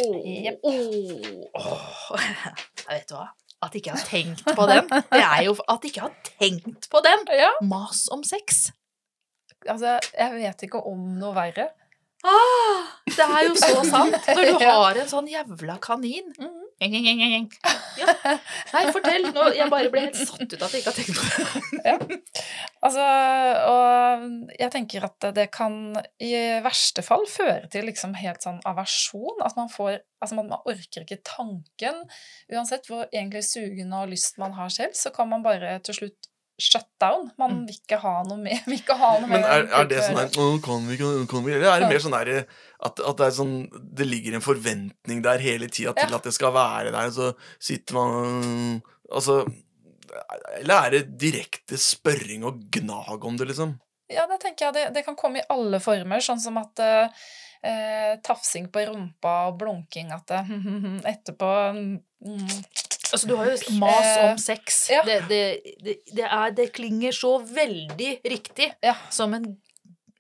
Jep. 0.00 0.64
Jeg 0.64 0.64
vet 2.88 3.04
du 3.10 3.14
hva? 3.18 3.26
At 3.64 3.76
ikke 3.76 3.90
jeg 3.92 3.98
har 4.00 4.08
tenkt 4.08 4.48
på 4.56 4.64
den. 4.68 4.88
Det 4.88 5.20
er 5.20 5.42
jo 5.46 5.52
at 5.60 5.84
ikke 5.88 6.00
jeg 6.00 6.08
har 6.08 6.16
tenkt 6.40 6.88
på 6.92 6.98
den. 7.04 7.20
Ja, 7.36 7.52
Mas 7.64 8.06
om 8.12 8.24
sex. 8.26 8.70
altså, 9.68 9.98
jeg 10.16 10.30
vet 10.40 10.62
ikke 10.66 10.80
om 10.88 11.00
noe 11.20 11.34
verre. 11.36 11.68
Ah, 12.24 12.80
det 13.04 13.20
er 13.24 13.42
jo 13.50 13.54
så 13.60 13.84
sant. 13.84 14.16
Når 14.32 14.44
du 14.48 14.52
har 14.64 14.96
en 15.04 15.08
sånn 15.10 15.28
jævla 15.28 15.76
kanin. 15.84 16.32
Mhm. 16.40 16.63
Ja. 17.94 18.10
Nei, 18.72 18.82
fortell. 18.90 19.28
Nå, 19.30 19.46
jeg 19.54 19.70
bare 19.70 19.90
ble 19.92 20.02
helt 20.06 20.18
satt 20.18 20.42
ut 20.44 20.56
av 20.58 20.66
at 20.66 20.74
jeg 20.74 20.82
ikke 20.82 20.90
har 20.90 20.98
tenkt 20.98 21.18
på 21.18 22.08
det. 22.10 22.20
Altså, 22.84 23.04
og 23.70 24.50
jeg 24.58 24.68
tenker 24.74 25.06
at 25.06 25.26
det 25.36 25.46
kan 25.54 25.94
i 26.20 26.32
verste 26.64 27.00
fall 27.06 27.24
føre 27.30 27.70
til 27.72 27.86
liksom 27.88 28.12
helt 28.18 28.44
sånn 28.44 28.58
aversjon. 28.68 29.40
At 29.46 29.56
man 29.60 29.72
får 29.72 30.02
Altså, 30.24 30.38
man, 30.38 30.46
man 30.48 30.62
orker 30.64 31.02
ikke 31.02 31.18
tanken. 31.28 31.98
Uansett 32.48 32.86
hvor 32.88 33.02
egentlig 33.10 33.42
sugende 33.44 33.98
og 34.00 34.12
lyst 34.14 34.38
man 34.40 34.54
har 34.56 34.70
selv, 34.72 34.94
så 34.96 35.12
kan 35.12 35.28
man 35.28 35.44
bare 35.44 35.74
til 35.84 35.98
slutt 35.98 36.30
shut 36.60 36.86
down. 37.02 37.30
Man 37.38 37.50
Mm. 37.50 37.66
vil 37.66 37.74
ikke 37.80 37.98
ha 37.98 38.22
noe 38.28 38.36
med 38.38 38.60
vil 38.66 38.78
ikke 38.78 38.94
ha 38.96 39.08
noe 39.20 39.28
Men 39.28 39.42
er, 39.42 39.64
er 39.66 39.88
det 39.90 39.98
sånn 40.04 40.18
her 40.20 40.28
«Å, 40.38 40.62
Kan 40.62 40.86
vi 40.86 40.96
kan 41.00 41.44
vi 41.44 41.52
Eller 41.56 41.66
er 41.72 41.80
det 41.82 41.88
mer 41.90 41.98
sånn 42.04 42.14
der 42.14 42.30
at, 42.84 43.00
at 43.00 43.16
det 43.18 43.30
sånn 43.34 43.54
Det 43.98 44.06
ligger 44.06 44.36
en 44.38 44.44
forventning 44.44 45.22
der 45.24 45.42
hele 45.42 45.66
tida 45.66 45.92
til 45.98 46.10
Ja. 46.14 46.16
at 46.20 46.22
det 46.28 46.34
skal 46.36 46.52
være 46.54 46.92
der, 46.94 47.10
så 47.10 47.32
sitter 47.58 47.94
man 47.98 48.82
Altså 49.10 49.40
Eller 50.60 50.74
er 50.86 50.90
det 50.94 51.02
direkte 51.18 51.74
spørring 51.80 52.44
og 52.46 52.60
gnag 52.70 53.24
om 53.24 53.36
det, 53.36 53.48
liksom? 53.50 53.74
Ja, 54.12 54.26
det 54.30 54.38
tenker 54.44 54.66
jeg. 54.68 54.74
Det, 54.76 54.84
det 54.94 55.02
kan 55.06 55.16
komme 55.16 55.40
i 55.40 55.46
alle 55.50 55.80
former, 55.82 56.20
sånn 56.22 56.38
som 56.38 56.58
at 56.60 56.78
eh, 56.84 57.08
eh, 57.64 58.12
tafsing 58.22 58.68
på 58.70 58.84
rumpa 58.86 59.48
og 59.48 59.56
blunking 59.58 60.12
at 60.14 60.28
det, 60.28 60.42
etterpå 61.14 61.50
mm, 61.74 62.44
Altså, 63.14 63.30
du 63.30 63.36
har 63.38 63.46
jo 63.52 63.78
mas 63.80 64.10
Eh, 64.16 64.24
om 64.32 64.38
sex. 64.42 64.82
ja. 64.90 65.02
Det, 65.06 65.20
det, 65.30 65.94
det, 66.12 66.24
er, 66.26 66.50
det 66.58 66.68
klinger 66.76 67.14
så 67.14 67.36
veldig 67.46 68.12
riktig 68.26 68.72
Ja. 68.82 68.96
som 69.10 69.32
en 69.38 69.54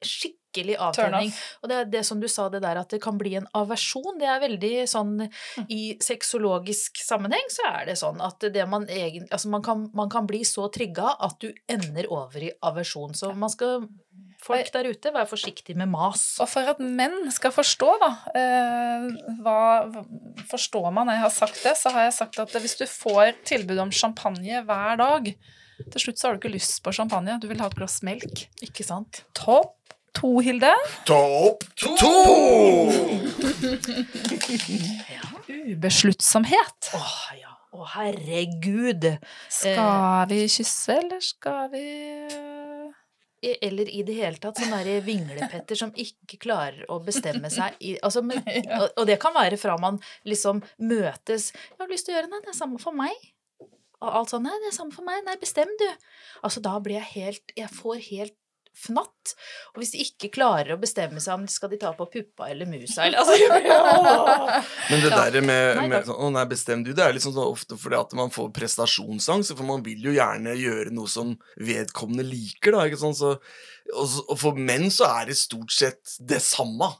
skikkelig 0.04 0.76
avtenning. 0.78 1.30
Og 1.62 1.70
det 1.70 1.76
er 1.80 1.88
det 1.90 2.02
som 2.06 2.20
du 2.22 2.28
sa, 2.30 2.44
det 2.52 2.60
der 2.62 2.78
at 2.78 2.92
det 2.92 3.00
kan 3.02 3.16
bli 3.18 3.32
en 3.38 3.46
aversjon. 3.58 4.18
Det 4.20 4.28
er 4.28 4.42
veldig 4.42 4.72
sånn 4.90 5.14
Mm. 5.24 5.66
I 5.70 5.80
sexologisk 6.02 7.00
sammenheng 7.02 7.48
så 7.50 7.66
er 7.80 7.86
det 7.86 7.96
sånn 7.98 8.20
at 8.22 8.40
det 8.52 8.66
man 8.68 8.84
egentlig 8.86 9.28
Altså, 9.32 9.48
man 9.50 9.62
kan, 9.62 9.90
man 9.94 10.08
kan 10.10 10.26
bli 10.26 10.42
så 10.44 10.68
trigga 10.72 11.14
at 11.20 11.38
du 11.40 11.52
ender 11.68 12.06
over 12.12 12.42
i 12.42 12.52
aversjon. 12.62 13.14
Så 13.14 13.32
man 13.34 13.50
skal 13.50 13.88
Folk 14.44 14.68
der 14.74 14.88
ute, 14.92 15.12
vær 15.14 15.24
forsiktig 15.28 15.76
med 15.78 15.88
mas. 15.88 16.22
Og 16.42 16.48
for 16.50 16.68
at 16.74 16.80
menn 16.82 17.30
skal 17.32 17.52
forstå, 17.54 17.90
da 18.02 18.10
eh, 18.36 19.06
hva, 19.44 19.60
Forstår 20.50 20.90
man 20.92 21.08
når 21.08 21.16
jeg 21.16 21.24
har 21.24 21.32
sagt 21.32 21.62
det, 21.64 21.72
så 21.80 21.92
har 21.94 22.08
jeg 22.08 22.16
sagt 22.18 22.40
at 22.42 22.56
hvis 22.60 22.76
du 22.80 22.84
får 22.90 23.32
tilbud 23.48 23.80
om 23.86 23.92
champagne 23.94 24.60
hver 24.66 25.00
dag 25.00 25.30
Til 25.32 26.02
slutt 26.02 26.20
så 26.20 26.28
har 26.28 26.36
du 26.36 26.42
ikke 26.42 26.52
lyst 26.52 26.82
på 26.84 26.92
champagne, 26.94 27.38
du 27.40 27.48
vil 27.50 27.62
ha 27.62 27.70
et 27.70 27.78
glass 27.78 28.02
melk. 28.06 28.44
Ikke 28.64 28.84
sant? 28.86 29.24
Topp 29.38 29.80
to, 30.14 30.36
Hilde. 30.44 30.70
Topp 31.08 31.64
to! 31.80 32.12
Ubesluttsomhet. 35.74 36.92
Å 36.94 37.02
ja. 37.40 37.50
Å 37.74 37.88
herregud. 37.96 39.08
Skal 39.50 40.28
vi 40.30 40.44
kysse, 40.46 40.94
eller 41.00 41.22
skal 41.24 41.72
vi 41.72 41.82
Eller 43.44 43.90
i 43.90 44.02
det 44.06 44.16
hele 44.16 44.40
tatt 44.40 44.60
sånne 44.60 45.00
vinglepetter 45.04 45.78
som 45.78 45.92
ikke 45.94 46.38
klarer 46.42 46.84
å 46.92 47.00
bestemme 47.04 47.50
seg 47.52 47.76
i 47.84 47.94
altså, 48.00 48.22
men, 48.24 48.40
og, 48.80 48.86
og 48.96 49.08
det 49.10 49.18
kan 49.22 49.34
være 49.36 49.58
fra 49.60 49.76
man 49.80 50.00
liksom 50.24 50.62
møtes 50.78 51.52
'Jeg 51.52 51.80
har 51.80 51.90
lyst 51.90 52.08
til 52.08 52.14
å 52.14 52.18
gjøre 52.18 52.30
det. 52.32 52.42
Det 52.46 52.54
er 52.54 52.60
samme 52.62 52.80
for 52.82 52.96
meg.' 52.96 53.30
Og 54.04 54.08
alt 54.20 54.32
sånn 54.32 54.44
'Nei, 54.46 54.56
det 54.62 54.70
er 54.72 54.78
samme 54.78 54.94
for 54.94 55.06
meg. 55.06 55.24
Nei, 55.26 55.36
bestem, 55.40 55.70
du.' 55.80 55.92
Altså, 56.42 56.60
da 56.64 56.78
blir 56.80 57.00
jeg 57.00 57.12
helt 57.14 57.54
Jeg 57.56 57.70
får 57.72 58.00
helt 58.10 58.38
fnatt. 58.74 59.34
Og 59.74 59.80
hvis 59.82 59.92
de 59.94 60.02
ikke 60.04 60.30
klarer 60.34 60.74
å 60.74 60.80
bestemme 60.80 61.22
seg 61.22 61.38
om 61.38 61.46
skal 61.50 61.70
de 61.72 61.78
ta 61.80 61.92
på 61.96 62.06
puppa 62.10 62.48
eller 62.50 62.68
musa 62.68 63.06
eller 63.06 63.18
altså, 63.22 63.36
ja. 63.38 64.62
Men 64.90 65.04
det 65.04 65.12
der 65.14 65.38
med, 65.44 65.82
med 65.90 66.08
sånn, 66.08 66.18
Å 66.26 66.32
nei, 66.34 66.44
bestem 66.50 66.84
du. 66.86 66.92
Det 66.96 67.04
er 67.04 67.14
liksom 67.16 67.36
sånn 67.36 67.46
ofte 67.46 67.78
fordi 67.80 68.00
at 68.00 68.16
man 68.18 68.34
får 68.34 68.50
prestasjonsangst. 68.56 69.54
For 69.54 69.66
man 69.68 69.84
vil 69.86 70.04
jo 70.10 70.16
gjerne 70.16 70.56
gjøre 70.58 70.94
noe 70.94 71.10
som 71.10 71.36
vedkommende 71.60 72.26
liker, 72.26 72.74
da. 72.74 72.84
ikke 72.88 73.00
sånn, 73.00 73.16
Så, 73.18 73.36
og, 73.94 74.18
og 74.26 74.36
for 74.40 74.58
menn 74.58 74.90
så 74.94 75.08
er 75.20 75.30
det 75.30 75.38
stort 75.40 75.74
sett 75.74 76.18
det 76.20 76.42
samme. 76.44 76.92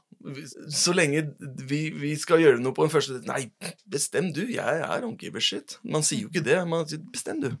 Så 0.73 0.95
lenge 0.95 1.27
vi, 1.69 1.87
vi 1.93 2.15
skal 2.17 2.41
gjøre 2.41 2.61
noe 2.63 2.73
på 2.73 2.85
en 2.85 2.93
første 2.93 3.19
Nei, 3.27 3.45
bestem 3.85 4.31
du. 4.33 4.45
Jeg 4.49 4.81
er 4.81 5.03
don't 5.03 5.21
give 5.21 5.37
a 5.37 5.43
shit. 5.43 5.77
Man 5.83 6.05
sier 6.05 6.25
jo 6.25 6.31
ikke 6.33 6.45
det. 6.45 6.61
Man 6.69 6.87
sier 6.89 7.03
bestem 7.13 7.43
du. 7.43 7.51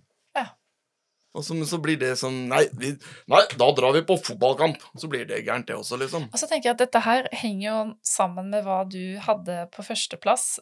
Og 1.35 1.43
så, 1.43 1.53
men 1.57 1.67
så 1.67 1.77
blir 1.83 1.97
det 1.99 2.13
sånn 2.17 2.45
nei, 2.47 2.63
vi, 2.79 2.93
nei, 3.31 3.41
da 3.59 3.67
drar 3.75 3.91
vi 3.97 4.01
på 4.07 4.15
fotballkamp. 4.23 4.79
Så 4.97 5.09
blir 5.11 5.25
det 5.27 5.41
gærent, 5.45 5.67
det 5.67 5.75
også, 5.75 5.99
liksom. 5.99 6.29
Og 6.31 6.39
så 6.39 6.47
tenker 6.47 6.69
jeg 6.71 6.77
at 6.77 6.83
dette 6.85 7.01
her 7.05 7.27
henger 7.35 7.65
jo 7.67 7.79
sammen 8.07 8.49
med 8.53 8.63
hva 8.63 8.81
du 8.87 9.17
hadde 9.25 9.65
på 9.75 9.83
førsteplass 9.83 10.59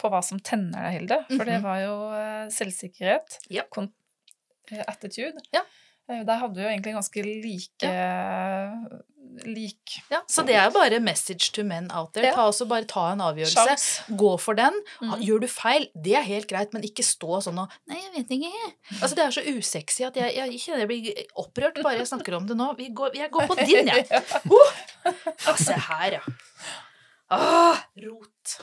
på 0.00 0.10
hva 0.12 0.22
som 0.24 0.40
tenner 0.44 0.76
deg, 0.88 0.96
Hilde. 0.98 1.18
For 1.36 1.44
det 1.48 1.58
Mhm. 1.60 1.62
var 1.64 1.78
jo 1.80 1.94
eh, 2.12 2.48
selvsikkerhet, 2.52 3.38
Ja. 3.48 3.62
eh, 4.72 4.82
attitude. 4.88 5.40
Ja. 5.54 5.62
Eh, 6.08 6.22
Der 6.26 6.38
hadde 6.42 6.54
vi 6.58 6.62
jo 6.62 6.68
egentlig 6.70 6.94
ganske 6.94 7.22
like 7.42 7.92
lik 9.44 9.96
Ja, 10.10 10.22
så 10.30 10.42
det 10.46 10.54
er 10.56 10.70
bare 10.72 11.00
message 11.02 11.50
to 11.52 11.64
men 11.66 11.90
out 11.92 12.12
there. 12.14 12.26
Ja. 12.30 12.34
Ta 12.38 12.46
også 12.48 12.66
bare 12.68 12.86
ta 12.88 13.10
en 13.12 13.20
avgjørelse. 13.20 13.64
sjans. 13.66 13.86
Gå 14.16 14.30
for 14.40 14.56
den. 14.56 14.72
Mm. 15.02 15.12
Gjør 15.26 15.42
du 15.44 15.48
feil, 15.50 15.88
det 15.92 16.14
er 16.16 16.24
helt 16.24 16.48
greit, 16.48 16.72
men 16.72 16.86
ikke 16.86 17.04
stå 17.04 17.40
sånn 17.44 17.60
og 17.60 17.74
Nei, 17.90 17.98
jeg 18.00 18.12
vet 18.14 18.32
ikke. 18.38 18.70
Altså, 19.00 19.12
det 19.18 19.24
er 19.26 19.36
så 19.36 19.44
usexy 19.50 20.06
at 20.08 20.16
jeg, 20.22 20.36
jeg 20.38 20.62
kjenner 20.62 20.84
jeg 20.86 20.90
blir 20.92 21.20
opprørt 21.42 21.82
bare 21.82 22.00
jeg 22.00 22.08
snakker 22.12 22.38
om 22.38 22.48
det 22.48 22.56
nå. 22.56 22.70
Vi 22.78 22.88
går, 22.96 23.18
jeg 23.18 23.30
går 23.34 23.50
på 23.50 23.58
din, 23.64 23.92
jeg. 23.92 24.06
Uh! 24.48 24.82
Ja, 25.46 25.52
se 25.54 25.76
her, 25.90 26.16
ja. 26.16 26.22
Ah, 27.30 27.78
rot. 28.02 28.56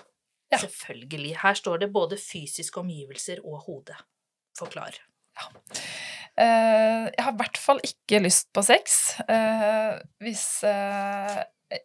Ja. 0.51 0.57
Selvfølgelig. 0.59 1.37
Her 1.43 1.55
står 1.55 1.77
det 1.85 1.93
både 1.93 2.17
fysiske 2.19 2.81
omgivelser 2.81 3.39
og 3.45 3.61
hode. 3.67 3.95
Forklar. 4.59 4.97
Eh, 6.33 7.09
jeg 7.13 7.21
har 7.21 7.33
i 7.35 7.39
hvert 7.43 7.59
fall 7.61 7.81
ikke 7.85 8.23
lyst 8.23 8.47
på 8.57 8.63
sex 8.65 9.19
eh, 9.29 9.99
hvis 10.23 10.45
eh, 10.65 11.35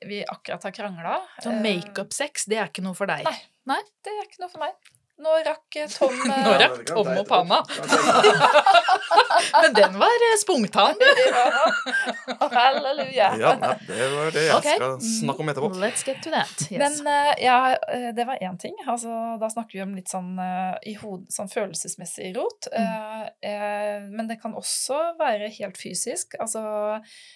vi 0.08 0.22
akkurat 0.24 0.64
har 0.64 0.72
krangla. 0.76 1.18
Så 1.44 1.52
makeup-sex, 1.52 2.46
det 2.48 2.60
er 2.60 2.70
ikke 2.70 2.84
noe 2.84 2.96
for 2.96 3.10
deg. 3.10 3.28
Nei. 3.28 3.36
Nei, 3.68 3.82
det 4.04 4.14
er 4.14 4.24
ikke 4.24 4.40
noe 4.40 4.52
for 4.52 4.64
meg. 4.64 4.72
Nå 5.18 5.32
rakk 5.42 5.76
eh, 5.76 5.88
Tom 5.90 6.14
eh, 6.14 6.44
Nå 6.44 6.50
rakk 6.62 6.82
Tom 6.86 7.08
og 7.10 7.24
panna. 7.26 7.58
Men 9.62 9.74
den 9.74 9.96
var 9.98 10.24
eh, 10.28 10.36
spontan. 10.38 11.00
ja. 11.26 11.54
Halleluja. 12.52 13.32
Ja, 13.40 13.50
nei, 13.58 13.72
det 13.88 14.06
var 14.12 14.30
det 14.36 14.44
jeg 14.46 14.60
okay. 14.60 14.76
skal 14.78 14.94
snakke 15.02 15.42
om 15.42 15.50
etterpå. 15.50 15.72
Let's 15.82 16.06
get 16.06 16.22
to 16.22 16.30
that. 16.34 16.54
Yes. 16.70 16.78
Men 17.02 17.10
eh, 17.10 17.32
ja, 17.48 17.58
eh, 17.90 18.08
det 18.14 18.28
var 18.30 18.38
én 18.46 18.60
ting. 18.62 18.78
Altså, 18.86 19.10
da 19.42 19.50
snakker 19.50 19.80
vi 19.80 19.84
om 19.88 19.98
litt 19.98 20.14
sånn, 20.14 20.32
eh, 20.44 20.78
i 20.92 20.94
hod, 21.02 21.26
sånn 21.34 21.50
følelsesmessig 21.50 22.30
rot. 22.38 22.70
Mm. 22.70 22.86
Eh, 22.86 23.50
eh, 23.50 24.08
men 24.14 24.30
det 24.30 24.38
kan 24.42 24.54
også 24.54 25.02
være 25.18 25.50
helt 25.58 25.82
fysisk. 25.82 26.38
Altså 26.38 26.62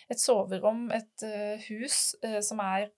et 0.07 0.23
soverom, 0.23 0.87
et 0.95 1.27
eh, 1.27 1.59
hus 1.67 2.13
eh, 2.23 2.39
som 2.47 2.63
er 2.63 2.93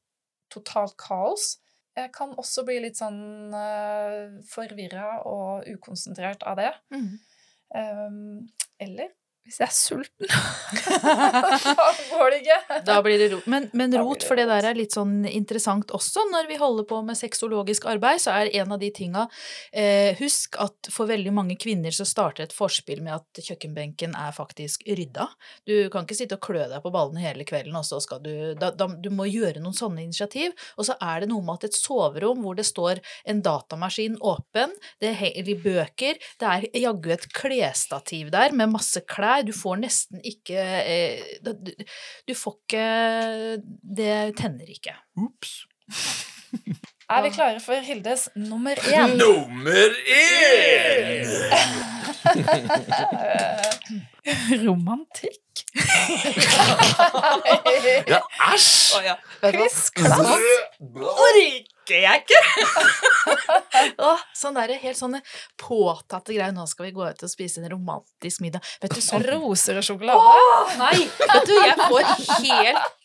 totalt 0.52 0.98
kaos. 1.00 1.54
Jeg 1.94 2.10
kan 2.14 2.32
også 2.40 2.64
bli 2.66 2.80
litt 2.82 2.98
sånn 2.98 3.54
uh, 3.54 4.40
forvirra 4.50 5.20
og 5.30 5.68
ukonsentrert 5.76 6.42
av 6.48 6.58
det. 6.58 6.72
Mm. 6.94 7.12
Um, 7.74 8.16
eller 8.82 9.12
hvis 9.44 9.58
jeg 9.60 9.66
er 9.66 9.74
sulten. 9.76 10.28
da 11.64 11.90
går 12.10 12.32
det 12.32 12.38
ikke. 12.42 12.78
Da 12.86 12.98
blir 13.04 13.18
det 13.20 13.28
rot. 13.34 13.48
Men, 13.50 13.68
men 13.76 13.94
rot, 13.98 14.22
det 14.22 14.28
for 14.28 14.40
det 14.40 14.46
der 14.48 14.68
er 14.70 14.78
litt 14.78 14.94
sånn 14.96 15.26
interessant 15.28 15.92
også. 15.94 16.24
Når 16.32 16.48
vi 16.48 16.58
holder 16.60 16.86
på 16.88 17.00
med 17.04 17.18
sexologisk 17.18 17.88
arbeid, 17.90 18.22
så 18.24 18.36
er 18.38 18.52
en 18.62 18.74
av 18.76 18.80
de 18.80 18.90
tinga 18.94 19.26
eh, 19.72 20.14
Husk 20.20 20.56
at 20.62 20.88
for 20.92 21.10
veldig 21.10 21.32
mange 21.34 21.58
kvinner 21.60 21.94
så 21.94 22.06
starter 22.08 22.46
et 22.46 22.54
forspill 22.56 23.02
med 23.04 23.16
at 23.18 23.42
kjøkkenbenken 23.44 24.14
er 24.16 24.32
faktisk 24.36 24.86
rydda. 24.86 25.28
Du 25.68 25.74
kan 25.92 26.06
ikke 26.06 26.18
sitte 26.18 26.38
og 26.38 26.44
klø 26.44 26.64
deg 26.70 26.80
på 26.84 26.92
ballene 26.94 27.24
hele 27.24 27.46
kvelden, 27.48 27.76
og 27.76 27.84
så 27.88 28.00
skal 28.04 28.22
du 28.24 28.32
da, 28.60 28.70
da, 28.72 28.88
Du 28.88 29.10
må 29.12 29.26
gjøre 29.28 29.62
noen 29.62 29.76
sånne 29.76 30.04
initiativ. 30.06 30.54
Og 30.78 30.88
så 30.88 30.96
er 31.02 31.24
det 31.24 31.30
noe 31.32 31.44
med 31.44 31.58
at 31.58 31.68
et 31.70 31.78
soverom 31.78 32.44
hvor 32.44 32.56
det 32.56 32.66
står 32.68 33.02
en 33.28 33.42
datamaskin 33.44 34.16
åpen, 34.24 34.72
det 35.02 35.14
henger 35.20 35.52
bøker, 35.64 36.18
det 36.40 36.50
er 36.50 36.66
jaggu 36.84 37.10
et 37.14 37.26
klesstativ 37.34 38.30
der 38.34 38.54
med 38.56 38.72
masse 38.74 39.00
klær, 39.10 39.33
du 39.42 39.52
får 39.56 39.76
nesten 39.82 40.20
ikke 40.24 40.60
eh, 40.62 41.20
du, 41.42 41.54
får 42.34 42.54
ikke 42.62 42.86
Det 43.98 44.36
tenner 44.38 44.64
ikke. 44.70 44.94
Ups. 45.16 45.64
Er 47.10 47.22
vi 47.22 47.30
klare 47.34 47.60
for 47.60 47.74
Hildes 47.84 48.28
nummer 48.36 48.74
én? 48.94 49.16
Nummer 49.18 49.90
én! 50.08 51.26
Romantikk. 54.64 55.64
Ja, 58.08 58.20
æsj! 58.54 58.94
Chris 59.42 59.90
Klass. 59.90 60.38
Orker 61.84 62.00
jeg 62.00 62.24
ikke! 62.24 62.40
Åh, 64.08 64.20
sånn 64.36 64.56
der, 64.56 64.72
helt 64.80 64.98
sånne 64.98 65.20
påtatte 65.60 66.34
greier. 66.34 66.52
Nå 66.54 66.66
skal 66.70 66.88
vi 66.88 66.94
gå 66.96 67.04
ut 67.04 67.24
og 67.24 67.30
spise 67.30 67.60
en 67.60 67.70
romantisk 67.72 68.40
middag. 68.44 68.64
Vet 68.82 68.94
du, 68.94 69.00
sånn 69.04 69.24
Roser 69.28 69.80
og 69.80 69.86
sjokolade. 69.86 70.20
Åh, 70.20 70.76
nei! 70.80 71.04
Vet 71.04 71.48
du, 71.48 71.54
jeg 71.60 71.76
får 71.80 72.04
helt 72.44 73.00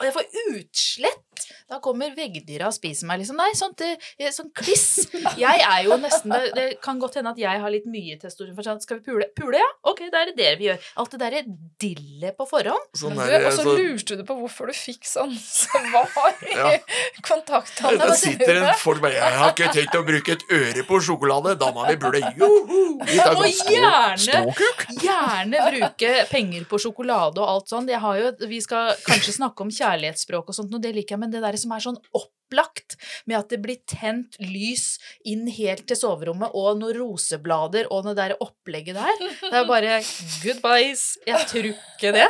Og 0.00 0.06
jeg 0.06 0.14
får 0.16 0.30
utslett. 0.56 1.26
Da 1.70 1.78
kommer 1.80 2.14
veggdyra 2.16 2.66
og 2.70 2.74
spiser 2.76 3.06
meg, 3.06 3.20
liksom. 3.22 3.36
Nei, 3.40 3.50
sånt, 3.54 3.76
det- 3.78 4.32
sånn 4.34 4.50
kliss. 4.54 5.06
Jeg 5.40 5.60
er 5.64 5.84
jo 5.86 5.96
nesten 6.00 6.30
Det, 6.30 6.52
det 6.54 6.66
kan 6.82 6.98
godt 7.00 7.14
hende 7.18 7.30
at 7.30 7.38
jeg 7.38 7.60
har 7.60 7.70
litt 7.70 7.86
mye 7.86 8.16
testosteron. 8.20 8.54
for 8.56 8.62
sånn, 8.66 8.80
Skal 8.82 8.98
vi 9.00 9.04
pule? 9.10 9.26
Pule, 9.36 9.58
ja? 9.58 9.68
Ok, 9.84 10.02
da 10.12 10.22
er 10.22 10.26
det 10.32 10.36
det 10.36 10.58
vi 10.58 10.68
gjør. 10.68 10.78
Alt 10.96 11.10
det 11.16 11.20
derre 11.20 11.42
dillet 11.80 12.36
på 12.36 12.46
forhånd. 12.48 12.86
Sånn 12.96 13.16
her, 13.18 13.38
du, 13.40 13.46
og 13.46 13.52
så 13.52 13.62
så, 13.64 13.74
lurte 13.78 14.16
du 14.18 14.24
på 14.28 14.36
hvorfor 14.40 14.66
du 14.70 14.74
fikk 14.76 15.04
sånn 15.08 15.34
svar 15.38 16.34
i 16.46 16.54
Ja. 16.60 16.76
kontaktene 17.24 17.98
da 18.00 18.14
sitter 18.18 18.60
en 18.62 18.74
folk 18.80 19.00
bare 19.02 19.14
'Jeg 19.14 19.38
har 19.40 19.52
ikke 19.54 19.70
tenkt 19.74 19.94
å 19.98 20.02
bruke 20.06 20.32
et 20.32 20.44
øre 20.50 20.82
på 20.88 21.00
sjokolade'. 21.00 21.56
da 21.58 21.70
må 21.72 21.86
vi 21.88 21.96
pule. 21.96 22.20
joho! 22.36 22.98
Og 23.00 23.46
gjerne 23.46 24.54
Gjerne 25.00 25.60
bruke 25.70 26.10
penger 26.30 26.64
på 26.70 26.78
sjokolade 26.82 27.40
og 27.40 27.48
alt 27.48 27.68
sånt. 27.72 27.88
Jeg 27.90 28.00
har 28.02 28.16
jo, 28.20 28.30
vi 28.50 28.60
skal 28.60 28.94
kanskje 29.06 29.34
snakke 29.38 29.64
om 29.64 29.70
kjærlighetsspråk 29.70 30.48
og 30.50 30.54
sånt, 30.56 30.74
og 30.74 30.82
det 30.82 30.94
liker 30.96 31.16
jeg, 31.16 31.20
men 31.22 31.29
det 31.32 31.42
der 31.44 31.58
som 31.60 31.74
er 31.74 31.84
sånn 31.84 31.98
opplagt 32.16 32.96
med 33.30 33.38
at 33.38 33.52
det 33.52 33.60
blir 33.62 33.78
tent 33.88 34.38
lys 34.42 34.98
inn 35.28 35.46
helt 35.50 35.86
til 35.90 35.98
soverommet, 35.98 36.50
og 36.56 36.80
noen 36.80 36.96
roseblader 36.98 37.90
og 37.92 38.08
det 38.08 38.16
der 38.18 38.34
opplegget 38.42 38.98
der, 38.98 39.22
det 39.44 39.52
er 39.62 39.68
bare 39.68 40.00
goodbyes. 40.44 41.04
Jeg 41.28 41.46
tror 41.52 41.70
ikke 41.70 42.14
det. 42.16 42.26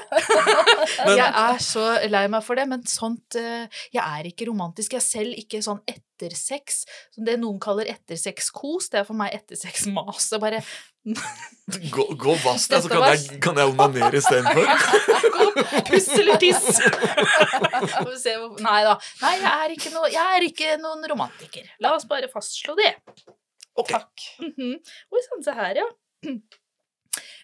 Jeg 1.21 1.31
er 1.31 1.65
så 1.65 1.87
lei 2.13 2.27
meg 2.33 2.45
for 2.45 2.61
det, 2.61 2.69
men 2.71 2.85
sånt 2.89 3.39
eh, 3.41 3.83
Jeg 3.95 4.05
er 4.05 4.31
ikke 4.31 4.49
romantisk. 4.51 4.95
Jeg 4.97 5.03
er 5.03 5.09
selv 5.09 5.41
ikke 5.41 5.63
sånn 5.65 5.83
ettersex. 6.21 6.85
Som 7.15 7.25
det 7.25 7.39
noen 7.41 7.61
kaller 7.63 7.89
ettersex-kos, 7.91 8.91
det 8.93 9.01
er 9.01 9.07
for 9.09 9.19
meg 9.19 9.35
ettersex-mas. 9.39 10.31
Er 10.37 10.43
bare 10.43 10.63
Gå, 11.95 12.05
gå 12.19 12.35
vass 12.43 12.67
deg, 12.69 12.83
så 12.85 12.91
kan 12.91 13.07
jeg, 13.09 13.41
kan 13.41 13.57
jeg 13.57 13.73
onanere 13.73 14.21
istedenfor. 14.21 14.67
Puss 15.89 16.09
eller 16.19 16.41
tiss? 16.43 16.67
Nei 18.67 18.81
da. 18.85 18.97
Nei, 19.23 19.35
jeg 19.39 19.53
er, 19.53 19.77
ikke 19.77 19.93
noe, 19.95 20.11
jeg 20.13 20.37
er 20.41 20.47
ikke 20.49 20.75
noen 20.83 21.07
romantiker. 21.13 21.71
La 21.81 21.95
oss 21.97 22.09
bare 22.11 22.29
fastslå 22.33 22.77
det. 22.81 22.93
Okay. 23.79 23.95
Takk. 23.97 24.27
Mhm. 24.43 24.75
Oi 25.15 25.23
sann, 25.29 25.47
se 25.47 25.55
her, 25.57 25.81
ja. 25.81 25.89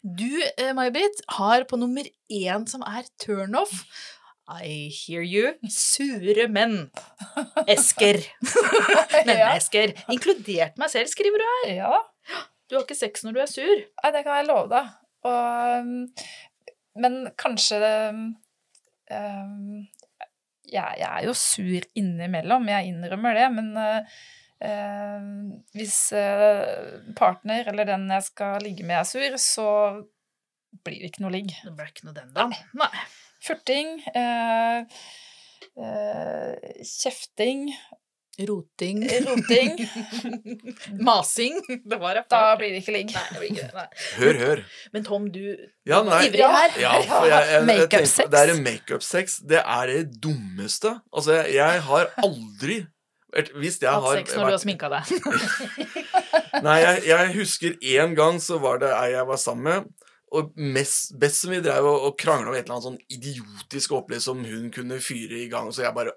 Du, 0.02 0.28
eh, 0.58 0.74
May-Britt, 0.76 1.22
har 1.38 1.64
på 1.70 1.78
nummer 1.80 2.06
én 2.30 2.66
som 2.70 2.84
er 2.86 3.08
turnoff 3.22 3.86
I 4.46 4.88
hear 4.94 5.22
you. 5.26 5.54
Sure 5.68 6.46
menn. 6.48 6.90
Esker. 7.66 8.20
Ja. 9.26 9.48
Mennesker. 9.48 9.90
Inkludert 10.12 10.76
meg 10.78 10.90
selv, 10.92 11.08
skriver 11.10 11.40
du 11.40 11.44
her. 11.48 11.70
ja. 11.80 11.96
Du 12.68 12.76
har 12.76 12.84
ikke 12.84 12.98
sex 12.98 13.24
når 13.24 13.34
du 13.34 13.40
er 13.42 13.50
sur. 13.50 13.80
Nei, 14.02 14.10
det 14.14 14.22
kan 14.26 14.38
jeg 14.38 14.46
love 14.46 14.68
deg. 14.70 14.90
Og, 15.26 15.90
men 17.02 17.16
kanskje 17.40 17.78
um, 17.80 18.20
jeg, 20.66 20.98
jeg 21.00 21.08
er 21.08 21.26
jo 21.26 21.34
sur 21.38 21.86
innimellom, 21.98 22.68
jeg 22.70 22.92
innrømmer 22.92 23.38
det, 23.38 23.46
men 23.54 23.70
uh, 23.78 24.16
uh, 24.66 25.28
hvis 25.74 25.98
uh, 26.14 26.98
partner 27.18 27.70
eller 27.72 27.88
den 27.88 28.06
jeg 28.14 28.28
skal 28.30 28.62
ligge 28.66 28.86
med, 28.86 29.00
er 29.00 29.08
sur, 29.10 29.38
så 29.42 29.68
blir 30.86 31.02
det 31.02 31.14
ikke 31.14 31.24
noe 31.26 31.34
ligg. 31.34 31.54
Det 31.64 31.74
blir 31.74 31.90
ikke 31.90 32.10
noe 32.10 32.18
den, 32.18 32.34
da. 32.36 32.50
Nei. 32.78 32.92
Furting, 33.46 33.94
Eh, 34.14 34.78
eh, 35.82 36.82
kjefting, 36.84 37.68
Roting. 38.38 38.98
roting 39.26 39.88
Masing. 41.00 41.54
Det 41.88 41.96
var 41.96 42.18
Da 42.28 42.40
blir 42.60 42.74
det 42.74 42.82
ikke 42.82 42.92
ligg. 42.92 43.14
Hør, 44.18 44.34
hør. 44.42 44.60
Men 44.92 45.04
Tom, 45.06 45.30
du 45.32 45.40
Ja, 45.88 46.02
ivrig 46.02 46.42
her. 46.44 46.74
Ja, 46.80 46.98
for 47.08 47.24
jeg, 47.30 47.32
jeg, 47.32 47.54
jeg 47.54 47.64
Makeup-sex. 47.70 48.16
tenkte, 48.18 48.30
Det 48.34 48.42
er 48.42 48.52
en 48.54 48.62
makeup-sex. 48.66 49.38
Det 49.54 49.62
er 49.64 49.86
det 49.92 50.02
dummeste. 50.20 50.92
Altså, 51.16 51.32
jeg, 51.40 51.54
jeg 51.56 51.82
har 51.88 52.12
aldri 52.26 52.78
Hvis 53.56 53.80
jeg 53.82 53.90
Hatt 53.90 54.18
sex 54.20 54.36
når 54.36 54.44
du 54.46 54.52
har 54.52 54.62
sminka 54.62 54.88
deg. 54.92 55.04
Nei, 56.66 56.76
jeg, 56.84 57.02
jeg 57.08 57.32
husker 57.36 57.74
en 58.00 58.14
gang 58.16 58.38
så 58.40 58.58
var 58.62 58.78
det 58.84 58.92
ei 58.96 59.10
jeg 59.12 59.26
var 59.28 59.40
sammen 59.40 59.64
med, 59.66 60.05
og 60.34 60.56
mest, 60.58 61.14
best 61.20 61.44
som 61.44 61.52
vi 61.54 61.60
drev 61.62 61.86
og, 61.86 62.08
og 62.08 62.16
krangla 62.18 62.50
om 62.50 62.56
et 62.56 62.64
eller 62.64 62.76
annet 62.76 62.88
sånn 62.88 62.98
idiotisk 63.14 63.94
opplegg 63.98 64.24
som 64.24 64.42
hun 64.44 64.72
kunne 64.74 64.98
fyre 65.04 65.44
i 65.44 65.50
gang, 65.52 65.70
så 65.72 65.86
jeg 65.86 65.96
bare 65.96 66.16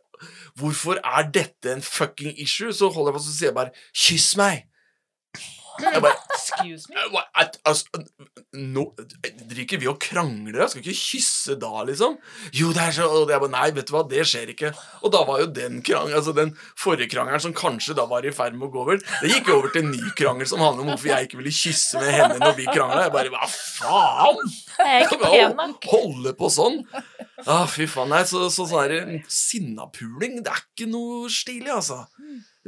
Hvorfor 0.59 0.97
er 0.99 1.29
dette 1.31 1.71
en 1.71 1.83
fucking 1.85 2.33
issue? 2.43 2.73
Så 2.75 2.89
holder 2.91 3.13
jeg 3.13 3.15
på 3.15 3.21
å 3.21 3.35
jeg 3.45 3.55
bare 3.55 3.71
'kyss 3.95 4.33
meg'. 4.35 4.65
Jeg 5.79 6.01
bare 6.03 6.28
Excuse 6.49 6.89
me. 6.89 6.97
Eh, 6.99 7.47
Altså, 7.69 8.01
nå 8.55 8.83
driver 8.97 9.81
vi 9.81 9.87
og 9.91 9.99
krangler? 10.01 10.63
Jeg 10.63 10.71
skal 10.73 10.83
ikke 10.83 10.97
kysse 10.97 11.55
da, 11.61 11.71
liksom? 11.87 12.15
Jo, 12.55 12.71
det 12.75 12.81
er 12.87 12.95
så 12.95 13.07
og 13.09 13.29
jeg 13.29 13.41
bare, 13.43 13.51
Nei, 13.53 13.67
vet 13.75 13.89
du 13.89 13.93
hva, 13.93 14.03
det 14.09 14.25
skjer 14.27 14.53
ikke. 14.53 14.71
Og 15.03 15.13
da 15.13 15.21
var 15.27 15.43
jo 15.43 15.49
den 15.53 15.79
krang, 15.85 16.11
altså 16.15 16.33
den 16.37 16.53
forrige 16.79 17.09
krangelen 17.13 17.43
som 17.43 17.55
kanskje 17.57 17.95
da 17.97 18.07
var 18.09 18.25
i 18.25 18.33
ferd 18.35 18.57
med 18.57 18.69
å 18.69 18.71
gå 18.73 18.83
over, 18.83 19.01
det 19.21 19.31
gikk 19.33 19.51
over 19.53 19.73
til 19.73 19.85
en 19.85 19.93
ny 19.93 20.13
krangel 20.17 20.49
som 20.49 20.63
handler 20.63 20.85
om 20.85 20.91
hvorfor 20.93 21.11
jeg 21.11 21.29
ikke 21.29 21.41
ville 21.41 21.53
kysse 21.53 22.01
med 22.01 22.13
henne 22.15 22.39
når 22.41 22.57
vi 22.57 22.67
krangla. 22.69 23.05
Jeg 23.05 23.15
bare 23.15 23.33
Hva 23.35 23.49
faen? 23.53 24.53
Jeg 24.79 24.93
er 24.95 25.07
ikke 25.07 25.21
pen 25.23 25.57
nok. 25.59 25.89
Holde 25.93 26.35
på 26.39 26.51
sånn? 26.53 26.81
Ah, 27.45 27.65
fy 27.69 27.85
faen. 27.89 28.11
Nei, 28.13 28.23
så, 28.29 28.47
så 28.53 28.65
sånn 28.69 29.19
sinnapuling, 29.29 30.39
det 30.45 30.53
er 30.53 30.63
ikke 30.65 30.89
noe 30.91 31.29
stilig, 31.33 31.71
altså. 31.75 32.05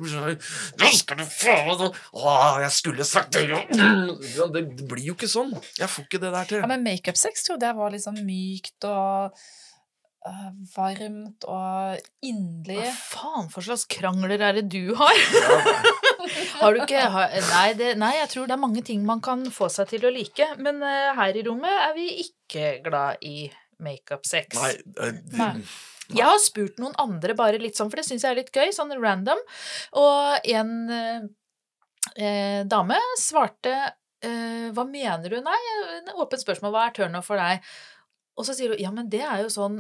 Det 0.01 0.07
blir 0.07 0.13
sånn 0.17 0.81
Nå 0.81 0.91
skal 0.97 1.19
du 1.19 1.25
faen 1.29 1.81
Å, 1.85 2.35
jeg 2.63 2.73
skulle 2.73 3.05
sagt 3.07 3.35
det 3.37 3.47
jo 3.51 3.59
Ja, 3.77 4.47
Det, 4.51 4.63
blir 4.89 5.11
jo 5.11 5.17
ikke 5.17 5.29
sånn. 5.29 5.51
Jeg 5.77 5.89
får 5.91 6.07
ikke 6.07 6.21
det 6.23 6.31
der 6.33 6.47
til. 6.49 6.63
Ja, 6.63 6.69
men 6.71 6.85
makeup-sex 6.85 7.45
trodde 7.45 7.67
jeg 7.69 7.77
var 7.77 7.93
liksom 7.93 8.17
mykt 8.25 8.87
og 8.89 9.37
øh, 10.27 10.49
varmt 10.73 11.45
og 11.45 12.01
inderlig. 12.25 12.79
Hva 12.81 12.95
faen 13.11 13.51
for 13.53 13.67
slags 13.67 13.85
krangler 13.91 14.41
er 14.41 14.57
det 14.59 14.65
du 14.73 14.95
har? 14.97 15.21
Har 16.61 16.75
du 16.75 16.83
ikke 16.83 17.05
har, 17.09 17.31
nei, 17.49 17.69
det, 17.77 17.93
nei, 17.99 18.11
jeg 18.19 18.29
tror 18.33 18.49
det 18.49 18.53
er 18.53 18.61
mange 18.61 18.83
ting 18.85 19.05
man 19.07 19.23
kan 19.25 19.41
få 19.53 19.71
seg 19.73 19.89
til 19.89 20.05
å 20.05 20.11
like. 20.13 20.51
Men 20.61 20.83
uh, 20.85 21.13
her 21.17 21.37
i 21.37 21.45
rommet 21.47 21.87
er 21.87 21.95
vi 21.97 22.09
ikke 22.25 22.75
glad 22.85 23.23
i 23.25 23.47
makeup-sex. 23.81 24.59
Nei, 24.59 24.75
uh, 25.01 25.17
Nei. 25.39 25.53
Jeg 26.15 26.28
har 26.28 26.41
spurt 26.43 26.82
noen 26.82 26.95
andre 27.02 27.36
bare 27.38 27.62
litt 27.62 27.80
sånn, 27.80 27.91
for 27.91 28.02
det 28.02 28.08
syns 28.08 28.26
jeg 28.26 28.34
er 28.34 28.41
litt 28.41 28.52
gøy, 28.56 28.71
sånn 28.76 28.93
random. 29.00 29.39
Og 30.02 30.52
en 30.56 30.74
eh, 30.95 31.30
eh, 32.15 32.62
dame 32.69 33.00
svarte 33.19 33.76
eh, 34.24 34.67
Hva 34.76 34.86
mener 34.88 35.30
du? 35.32 35.39
Nei, 35.43 35.62
en 36.00 36.13
åpent 36.17 36.43
spørsmål. 36.43 36.76
Hva 36.76 36.86
er 36.88 37.00
turnoff 37.00 37.32
for 37.32 37.41
deg? 37.41 37.63
Og 38.39 38.47
så 38.47 38.56
sier 38.58 38.74
hun 38.74 38.82
ja, 38.82 38.93
men 38.93 39.10
det 39.12 39.24
er 39.26 39.43
jo 39.43 39.52
sånn 39.54 39.80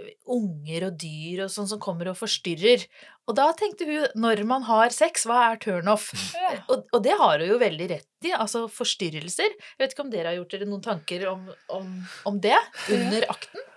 eh, 0.00 0.12
unger 0.30 0.88
og 0.90 1.00
dyr 1.00 1.44
og 1.46 1.54
sånn 1.54 1.68
som 1.70 1.82
kommer 1.82 2.12
og 2.12 2.18
forstyrrer. 2.20 2.86
Og 3.30 3.36
da 3.38 3.50
tenkte 3.54 3.86
hun, 3.88 4.06
når 4.18 4.44
man 4.48 4.64
har 4.66 4.94
sex, 4.94 5.26
hva 5.28 5.42
er 5.50 5.60
turnoff? 5.62 6.10
Ja. 6.34 6.54
Og, 6.72 6.86
og 6.90 7.02
det 7.04 7.16
har 7.20 7.42
hun 7.42 7.52
jo 7.52 7.58
veldig 7.62 7.90
rett 7.92 8.26
i, 8.26 8.34
altså 8.34 8.64
forstyrrelser. 8.72 9.54
Jeg 9.54 9.82
vet 9.82 9.94
ikke 9.94 10.06
om 10.06 10.14
dere 10.14 10.32
har 10.32 10.40
gjort 10.40 10.56
dere 10.56 10.70
noen 10.70 10.86
tanker 10.86 11.28
om, 11.30 11.44
om, 11.76 11.92
om 12.30 12.40
det 12.42 12.58
under 12.90 13.28
akten? 13.30 13.69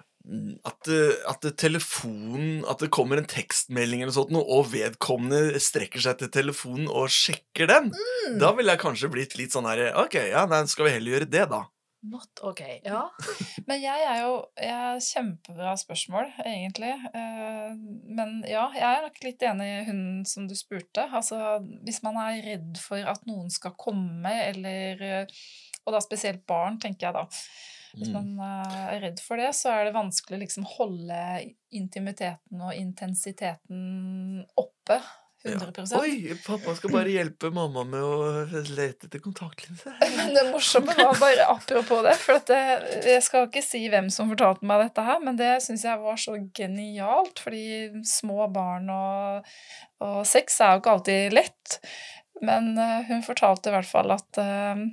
At, 0.64 0.88
eh, 0.88 1.18
at 1.28 1.44
telefonen 1.60 2.62
At 2.72 2.80
det 2.80 2.88
kommer 2.96 3.20
en 3.20 3.28
tekstmelding 3.28 4.06
eller 4.06 4.16
sånt 4.16 4.32
og 4.40 4.70
vedkommende 4.72 5.60
strekker 5.60 6.00
seg 6.00 6.22
til 6.22 6.32
telefonen 6.32 6.88
og 6.88 7.12
sjekker 7.12 7.68
den. 7.68 7.90
Mm. 7.92 8.38
Da 8.40 8.54
ville 8.56 8.72
jeg 8.72 8.84
kanskje 8.86 9.12
blitt 9.12 9.36
litt 9.36 9.52
sånn 9.52 9.68
her 9.68 9.90
Ok, 10.00 10.16
ja, 10.32 10.46
nei, 10.48 10.64
skal 10.72 10.88
vi 10.88 10.94
heller 10.96 11.18
gjøre 11.18 11.28
det, 11.34 11.44
da? 11.52 11.66
Not 12.04 12.42
ok. 12.44 12.62
Ja. 12.84 13.06
Men 13.68 13.80
jeg 13.80 14.08
er 14.08 14.18
jo 14.26 14.32
jeg 14.60 15.04
Kjempebra 15.06 15.76
spørsmål, 15.80 16.34
egentlig. 16.44 16.92
Eh, 17.16 17.70
Men 18.20 18.42
ja, 18.48 18.66
jeg 18.76 18.88
er 18.90 19.06
nok 19.06 19.22
litt 19.24 19.46
enig 19.48 19.68
i 19.70 19.86
hun 19.88 20.02
som 20.28 20.48
du 20.50 20.56
spurte. 20.60 21.06
Altså, 21.08 21.62
hvis 21.88 22.02
man 22.04 22.20
er 22.20 22.44
redd 22.44 22.82
for 22.84 23.00
at 23.00 23.24
noen 23.30 23.52
skal 23.54 23.76
komme, 23.80 24.34
eller 24.50 25.04
eh, 25.04 25.40
Og 25.84 25.96
da 25.96 26.00
spesielt 26.04 26.46
barn, 26.48 26.78
tenker 26.80 27.10
jeg 27.10 27.16
da. 27.16 27.24
Hvis 27.94 28.10
Mm. 28.10 28.14
man 28.36 28.62
eh, 28.66 28.78
er 28.96 29.02
redd 29.08 29.20
for 29.22 29.38
det, 29.38 29.52
så 29.54 29.70
er 29.70 29.86
det 29.86 29.94
vanskelig 29.94 30.40
å 30.40 30.44
liksom 30.44 30.64
holde 30.78 31.18
intimiteten 31.72 32.62
og 32.62 32.74
intensiteten 32.74 34.46
oppe. 34.58 35.02
100 35.44 35.92
Ja. 35.92 36.00
Oi, 36.00 36.32
pappa 36.46 36.72
skal 36.78 36.90
bare 36.94 37.12
hjelpe 37.12 37.50
mamma 37.52 37.82
med 37.84 38.00
å 38.00 38.46
lete 38.78 39.10
etter 39.10 39.20
kontaktlinser. 39.20 39.98
Men 40.00 40.32
det 40.38 40.46
morsomme 40.54 40.96
var 40.96 41.18
bare 41.20 41.46
apropos 41.52 42.00
det, 42.06 42.14
for 42.22 42.40
at 42.40 42.48
det, 42.48 42.62
jeg 43.12 43.24
skal 43.26 43.50
ikke 43.50 43.62
si 43.66 43.82
hvem 43.92 44.08
som 44.10 44.32
fortalte 44.32 44.64
meg 44.66 44.86
dette 44.86 45.04
her, 45.04 45.20
men 45.20 45.36
det 45.36 45.52
syns 45.66 45.84
jeg 45.84 46.00
var 46.00 46.16
så 46.24 46.38
genialt, 46.56 47.44
fordi 47.44 47.92
små 48.08 48.48
barn 48.56 48.88
og, 48.96 49.52
og 50.00 50.22
sex 50.26 50.62
er 50.64 50.78
jo 50.78 50.84
ikke 50.86 50.96
alltid 50.96 51.36
lett. 51.36 51.80
Men 52.42 52.72
eh, 52.80 53.04
hun 53.12 53.22
fortalte 53.28 53.68
i 53.70 53.76
hvert 53.76 53.92
fall 53.92 54.16
at 54.16 54.40
eh, 54.40 54.86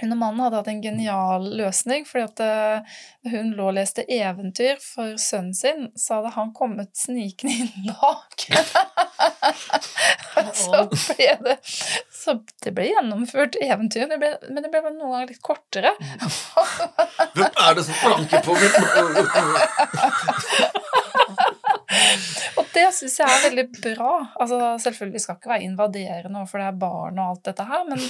hun 0.00 0.14
og 0.14 0.16
mannen 0.16 0.40
hadde 0.40 0.56
hatt 0.56 0.68
en 0.72 0.80
genial 0.80 1.44
løsning, 1.58 2.06
fordi 2.08 2.24
at 2.24 2.40
eh, 2.40 2.94
hun 3.28 3.50
lå 3.58 3.66
og 3.68 3.76
leste 3.76 4.06
eventyr 4.08 4.80
for 4.80 5.18
sønnen 5.20 5.52
sin, 5.56 5.90
så 6.00 6.18
hadde 6.18 6.32
han 6.38 6.54
kommet 6.56 6.96
snikende 6.96 7.66
inn 7.66 7.90
bak. 8.00 8.46
så 10.56 10.86
ble 10.88 11.28
det 11.44 11.58
Så 11.68 12.38
det 12.64 12.72
ble 12.76 12.88
gjennomført 12.88 13.60
eventyr, 13.60 14.08
det 14.08 14.18
ble, 14.22 14.32
men 14.48 14.64
det 14.64 14.72
ble 14.72 14.80
noen 14.86 15.12
ganger 15.12 15.34
litt 15.34 15.44
kortere. 15.44 15.92
Hvem 17.36 17.50
er 17.50 17.76
det 17.76 17.84
som 17.84 17.96
planker 18.00 18.40
på 18.46 18.56
Og 22.56 22.68
det 22.72 22.88
syns 22.96 23.18
jeg 23.20 23.28
er 23.28 23.44
veldig 23.50 23.66
bra. 23.76 24.12
Altså, 24.40 24.56
selvfølgelig 24.86 25.20
skal 25.24 25.36
ikke 25.36 25.52
være 25.52 25.66
invaderende 25.68 26.40
overfor 26.40 26.62
det 26.62 26.68
er 26.70 26.80
barn 26.80 27.20
og 27.20 27.26
alt 27.26 27.50
dette 27.50 27.66
her, 27.68 27.84
men 27.90 28.00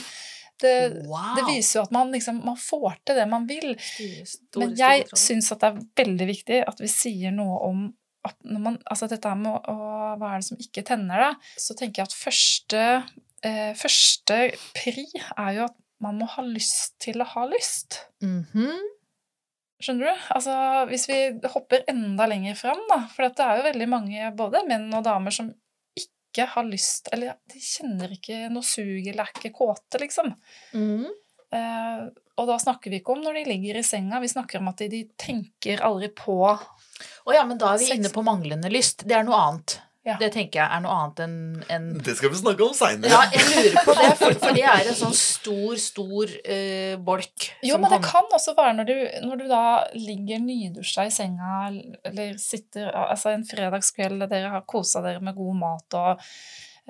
det, 0.62 0.75
Wow. 1.09 1.33
det 1.38 1.44
viser 1.48 1.79
jo 1.81 1.83
at 1.87 1.92
man, 1.94 2.12
liksom, 2.14 2.38
man 2.46 2.57
får 2.61 2.96
til 3.07 3.18
det 3.20 3.27
man 3.31 3.46
vil. 3.51 3.75
Store, 3.81 4.62
Men 4.62 4.77
jeg 4.79 5.07
syns 5.18 5.51
at 5.55 5.61
det 5.64 5.70
er 5.72 5.83
veldig 6.05 6.29
viktig 6.31 6.62
at 6.68 6.81
vi 6.83 6.90
sier 6.92 7.35
noe 7.35 7.59
om 7.68 7.85
at 8.25 8.37
når 8.46 8.61
man, 8.62 8.79
altså 8.87 9.09
dette 9.11 9.33
med 9.35 9.51
å, 9.51 9.59
å, 9.72 9.77
hva 10.20 10.29
er 10.37 10.42
det 10.42 10.46
som 10.46 10.61
ikke 10.62 10.85
tenner 10.87 11.25
deg, 11.25 11.46
så 11.59 11.75
tenker 11.75 12.03
jeg 12.05 12.11
at 12.12 12.14
første, 12.14 12.83
eh, 13.42 13.72
første 13.75 14.37
pri 14.79 15.09
er 15.35 15.57
jo 15.57 15.64
at 15.66 15.75
man 16.03 16.18
må 16.18 16.27
ha 16.37 16.42
lyst 16.46 16.94
til 17.03 17.18
å 17.22 17.27
ha 17.35 17.44
lyst. 17.51 18.05
Mhm. 18.22 18.79
Skjønner 19.83 20.12
du? 20.12 20.27
Altså, 20.37 20.53
hvis 20.87 21.09
vi 21.11 21.16
hopper 21.51 21.83
enda 21.90 22.29
lenger 22.31 22.55
fram, 22.55 22.79
da, 22.87 23.01
for 23.11 23.27
det 23.27 23.42
er 23.42 23.59
jo 23.59 23.64
veldig 23.66 23.88
mange, 23.90 24.29
både 24.38 24.61
menn 24.68 24.87
og 24.94 25.03
damer, 25.09 25.35
som 25.35 25.48
ikke 26.33 26.49
har 26.55 26.66
lyst, 26.66 27.12
eller 27.12 27.37
de 27.53 27.61
kjenner 27.62 28.16
ikke 28.16 28.49
noe 28.51 28.66
sug, 28.66 29.05
eller 29.05 29.27
er 29.27 29.37
ikke 29.37 29.53
kåte, 29.55 30.01
liksom. 30.03 30.33
Mm. 30.75 31.07
Eh, 31.53 32.03
og 32.40 32.49
da 32.49 32.57
snakker 32.59 32.90
vi 32.90 33.03
ikke 33.03 33.12
om 33.12 33.23
når 33.23 33.37
de 33.38 33.47
ligger 33.51 33.79
i 33.79 33.85
senga, 33.85 34.21
vi 34.23 34.33
snakker 34.33 34.62
om 34.62 34.71
at 34.73 34.81
de, 34.81 34.88
de 34.88 35.03
tenker 35.21 35.85
aldri 35.85 36.09
på 36.16 36.37
Å 36.49 37.35
ja, 37.35 37.42
men 37.45 37.61
da 37.61 37.75
er 37.75 37.83
vi 37.83 37.90
Sex. 37.90 37.99
inne 37.99 38.12
på 38.14 38.25
manglende 38.25 38.71
lyst. 38.73 39.05
Det 39.09 39.18
er 39.18 39.27
noe 39.27 39.38
annet. 39.38 39.77
Ja. 40.03 40.17
Det 40.19 40.33
tenker 40.35 40.59
jeg 40.59 40.67
er 40.67 40.81
noe 40.83 40.95
annet 40.99 41.21
enn 41.23 41.35
en 41.71 41.85
Det 42.03 42.17
skal 42.19 42.33
vi 42.33 42.38
snakke 42.41 42.65
om 42.67 42.73
seinere. 42.75 43.12
Ja, 43.12 43.21
jeg 43.31 43.45
lurer 43.53 43.85
på 43.87 43.95
det, 43.95 44.09
for, 44.19 44.35
for 44.43 44.57
det 44.57 44.65
er 44.67 44.88
en 44.91 44.99
sånn 44.99 45.15
stor, 45.15 45.77
stor 45.79 46.33
uh, 46.43 46.97
bolk. 47.07 47.47
Jo, 47.62 47.79
men 47.79 47.95
det 47.95 48.01
kan 48.03 48.27
også 48.35 48.57
være 48.59 48.75
når 48.81 48.88
du, 48.88 48.97
når 49.29 49.45
du 49.45 49.47
da 49.53 49.62
ligger 49.95 50.43
nydusja 50.43 51.07
i 51.07 51.15
senga, 51.15 51.61
eller 52.11 52.35
sitter 52.43 52.91
altså 53.05 53.31
en 53.31 53.47
fredagskveld, 53.47 54.27
dere 54.27 54.51
har 54.57 54.67
kosa 54.67 55.05
dere 55.07 55.23
med 55.23 55.38
god 55.38 55.62
mat, 55.62 55.99
og, 56.01 56.27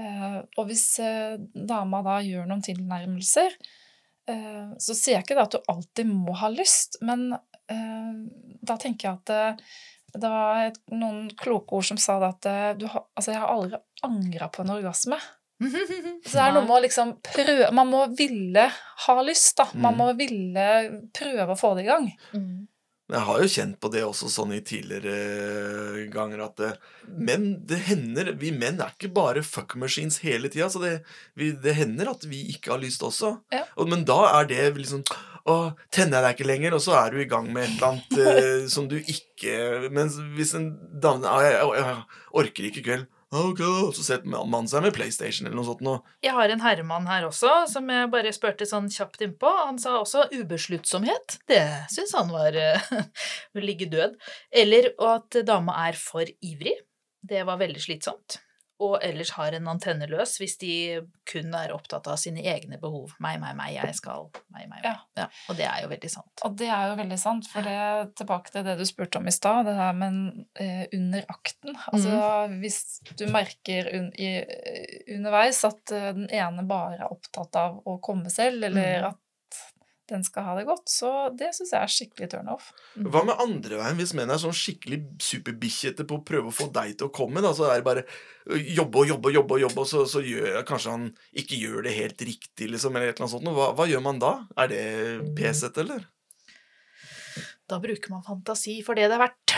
uh, 0.01 0.41
og 0.57 0.73
hvis 0.73 0.89
uh, 1.05 1.37
dama 1.53 2.01
da 2.09 2.17
gjør 2.25 2.49
noen 2.49 2.65
tilnærmelser, 2.65 3.61
eh, 4.31 4.73
så 4.79 4.97
sier 4.97 5.19
jeg 5.19 5.27
ikke 5.27 5.41
at 5.43 5.55
du 5.55 5.73
alltid 5.73 6.09
må 6.09 6.33
ha 6.41 6.49
lyst, 6.53 7.01
men 7.05 7.33
eh, 7.37 8.13
da 8.63 8.77
tenker 8.81 9.09
jeg 9.09 9.21
at 9.21 9.73
det 10.15 10.29
var 10.29 10.67
et, 10.69 10.81
noen 10.93 11.31
kloke 11.41 11.73
ord 11.79 11.87
som 11.89 11.97
sa 12.01 12.19
det 12.21 12.29
at 12.35 12.49
eh, 12.51 12.73
du 12.81 12.87
har, 12.93 13.07
altså 13.17 13.33
jeg 13.33 13.41
har 13.41 13.53
aldri 13.55 13.79
angra 14.05 14.49
på 14.53 14.63
en 14.65 14.75
orgasme. 14.77 15.19
Så 15.63 16.35
det 16.35 16.43
er 16.43 16.53
noe 16.57 16.65
med 16.67 16.75
å 16.75 16.83
liksom 16.83 17.13
prøve 17.23 17.69
Man 17.77 17.87
må 17.93 18.01
ville 18.19 18.65
ha 19.07 19.15
lyst, 19.23 19.55
da. 19.61 19.69
Man 19.75 19.95
Mm. 19.95 19.99
må 20.03 20.09
ville 20.19 20.67
prøve 21.15 21.53
å 21.55 21.59
få 21.59 21.75
det 21.79 21.85
i 21.85 21.91
gang. 21.93 22.09
Mm. 22.35 22.69
Jeg 23.13 23.21
har 23.27 23.41
jo 23.43 23.49
kjent 23.51 23.77
på 23.83 23.91
det 23.93 24.03
også 24.07 24.29
sånn 24.33 24.55
i 24.57 24.61
tidligere 24.65 26.07
ganger 26.13 26.45
at 26.47 26.57
det, 26.57 26.71
Men 27.07 27.67
det 27.67 27.79
hender 27.89 28.33
Vi 28.41 28.53
menn 28.57 28.81
er 28.81 28.95
ikke 28.95 29.11
bare 29.13 29.43
fuck 29.45 29.75
machines 29.77 30.19
hele 30.25 30.49
tida. 30.49 30.71
Så 30.73 30.81
det, 30.81 31.03
vi, 31.37 31.51
det 31.53 31.75
hender 31.77 32.11
at 32.15 32.25
vi 32.25 32.41
ikke 32.55 32.73
har 32.73 32.81
lyst 32.83 33.03
også. 33.05 33.35
Ja. 33.53 33.65
Men 33.85 34.05
da 34.09 34.19
er 34.41 34.49
det 34.49 34.63
liksom 34.79 35.05
Å, 35.43 35.55
tenner 35.91 36.21
jeg 36.21 36.25
deg 36.25 36.37
ikke 36.37 36.51
lenger? 36.51 36.77
Og 36.77 36.85
så 36.85 36.95
er 37.01 37.11
du 37.15 37.23
i 37.23 37.29
gang 37.31 37.49
med 37.51 37.65
et 37.65 37.73
eller 37.75 37.89
annet 37.89 38.19
eh, 38.27 38.69
som 38.71 38.87
du 38.91 38.99
ikke 39.01 39.89
Men 39.91 40.13
hvis 40.37 40.55
en 40.59 40.69
dame 41.03 41.27
«Ah, 41.27 41.43
jeg, 41.43 41.57
jeg, 41.59 41.83
jeg 41.83 42.31
orker 42.43 42.69
ikke 42.69 42.83
i 42.83 42.87
kveld. 42.87 43.09
«Ah, 43.33 43.49
Ok, 43.49 43.63
så 43.97 44.05
setter 44.05 44.29
man 44.29 44.67
seg 44.69 44.85
med 44.85 44.93
PlayStation 44.93 45.47
eller 45.49 45.57
noe 45.57 45.65
sånt. 45.65 45.81
Nå. 45.85 45.95
Jeg 46.23 46.35
har 46.37 46.53
en 46.53 46.61
herremann 46.61 47.09
her 47.09 47.25
også, 47.25 47.63
som 47.71 47.89
jeg 47.89 48.11
bare 48.13 48.33
spurte 48.37 48.69
sånn 48.69 48.91
kjapt 48.93 49.25
innpå. 49.25 49.49
Han 49.65 49.81
sa 49.81 49.95
også 50.03 50.27
ubesluttsomhet. 50.37 51.39
Det 51.49 51.63
syns 51.91 52.13
han 52.19 52.29
var 52.35 52.59
eh, 52.61 52.93
å 53.57 53.65
ligge 53.69 53.89
død. 53.93 54.19
Eller 54.53 54.93
at 55.09 55.41
dama 55.49 55.79
er 55.89 55.97
for 55.97 56.29
ivrig. 56.45 56.77
Det 57.25 57.41
var 57.49 57.57
veldig 57.63 57.81
slitsomt. 57.81 58.43
Og 58.83 58.97
ellers 59.05 59.31
har 59.37 59.55
en 59.55 59.69
antenne 59.71 60.09
løs 60.11 60.33
hvis 60.41 60.57
de 60.59 60.73
kun 61.29 61.53
er 61.55 61.71
opptatt 61.75 62.09
av 62.11 62.17
sine 62.19 62.43
egne 62.43 62.79
behov. 62.83 63.13
Meg, 63.23 63.39
meg, 63.43 63.55
meg, 63.57 63.75
jeg 63.77 63.95
skal 63.95 64.25
meg, 64.51 64.65
meg, 64.67 64.69
meg. 64.73 64.87
Ja. 64.89 64.95
Ja, 65.23 65.27
og 65.53 65.57
det 65.61 65.67
er 65.69 65.83
jo 65.85 65.91
veldig 65.93 66.11
sant. 66.11 66.43
Og 66.49 66.57
det 66.59 66.69
er 66.73 66.89
jo 66.91 66.97
veldig 66.99 67.19
sant, 67.23 67.47
for 67.53 67.63
det 67.69 67.77
tilbake 68.19 68.51
til 68.55 68.65
det 68.67 68.75
du 68.81 68.85
spurte 68.89 69.21
om 69.21 69.29
i 69.31 69.35
stad, 69.37 69.67
det 69.69 69.77
der 69.79 69.93
med 70.01 70.45
eh, 70.61 70.85
under 70.99 71.25
akten. 71.31 71.77
Altså 71.93 72.11
Mm. 72.13 72.59
hvis 72.61 72.81
du 73.19 73.27
merker 73.31 73.89
un, 73.97 74.09
i, 74.19 74.33
underveis 75.15 75.63
at 75.69 75.93
eh, 75.95 76.11
den 76.17 76.29
ene 76.35 76.65
bare 76.69 76.99
er 77.01 77.13
opptatt 77.13 77.57
av 77.61 77.79
å 77.89 77.99
komme 78.05 78.31
selv, 78.33 78.65
eller 78.69 78.81
Mm. 79.03 79.09
at 79.13 79.19
den 80.13 80.25
skal 80.27 80.45
ha 80.47 80.55
det 80.59 80.67
godt, 80.69 80.85
så 80.93 81.11
det 81.35 81.51
syns 81.57 81.73
jeg 81.73 81.81
er 81.81 81.95
skikkelig 81.95 82.29
turnoff. 82.35 82.69
Hva 82.95 83.25
med 83.27 83.41
andre 83.43 83.81
veien, 83.81 83.99
hvis 83.99 84.15
menn 84.19 84.31
er 84.33 84.41
sånn 84.43 84.57
skikkelig 84.57 85.01
superbikkjete 85.25 86.07
på 86.09 86.21
å 86.21 86.25
prøve 86.29 86.53
å 86.53 86.55
få 86.55 86.69
deg 86.75 86.97
til 87.01 87.09
å 87.09 87.15
komme? 87.15 87.43
da, 87.45 87.55
Så 87.57 87.69
er 87.69 87.81
det 87.81 87.89
bare 87.89 88.05
jobbe 88.47 89.03
og 89.03 89.13
jobbe 89.13 89.33
og 89.33 89.39
jobbe, 89.39 89.59
og 89.59 89.65
jobbe, 89.67 89.85
og 89.85 89.89
så, 89.89 90.05
så 90.09 90.23
gjør, 90.25 90.61
kanskje 90.69 90.97
han 90.97 91.09
ikke 91.43 91.61
gjør 91.61 91.89
det 91.89 91.97
helt 91.97 92.27
riktig, 92.29 92.71
liksom, 92.75 92.97
eller 92.97 93.13
et 93.13 93.17
eller 93.17 93.29
annet 93.29 93.37
sånt. 93.37 93.55
Hva, 93.57 93.71
hva 93.79 93.89
gjør 93.91 94.05
man 94.05 94.23
da? 94.23 94.35
Er 94.61 94.73
det 94.73 94.85
pesete, 95.39 95.87
eller? 95.87 96.05
Da 97.71 97.79
bruker 97.81 98.13
man 98.13 98.25
fantasi 98.27 98.81
for 98.85 98.99
det 98.99 99.07
det 99.09 99.17
er 99.17 99.23
verdt. 99.23 99.53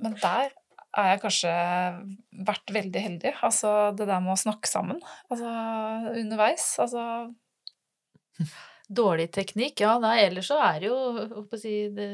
Men 0.00 0.14
der 0.22 0.52
er 1.02 1.14
jeg 1.14 1.22
kanskje 1.24 1.52
vært 2.48 2.74
veldig 2.74 3.04
heldig. 3.06 3.36
Altså 3.46 3.74
det 3.96 4.08
der 4.08 4.24
med 4.24 4.34
å 4.36 4.40
snakke 4.40 4.70
sammen. 4.70 5.00
Altså 5.30 5.52
underveis. 6.20 6.72
Altså 6.82 7.04
Dårlig 8.90 9.28
teknikk, 9.30 9.84
ja. 9.84 9.92
Nei, 10.02 10.16
ellers 10.24 10.48
så 10.50 10.56
er 10.66 10.80
det 10.82 10.88
jo 10.88 10.96
å 11.38 11.58
si, 11.60 11.74
det, 11.94 12.08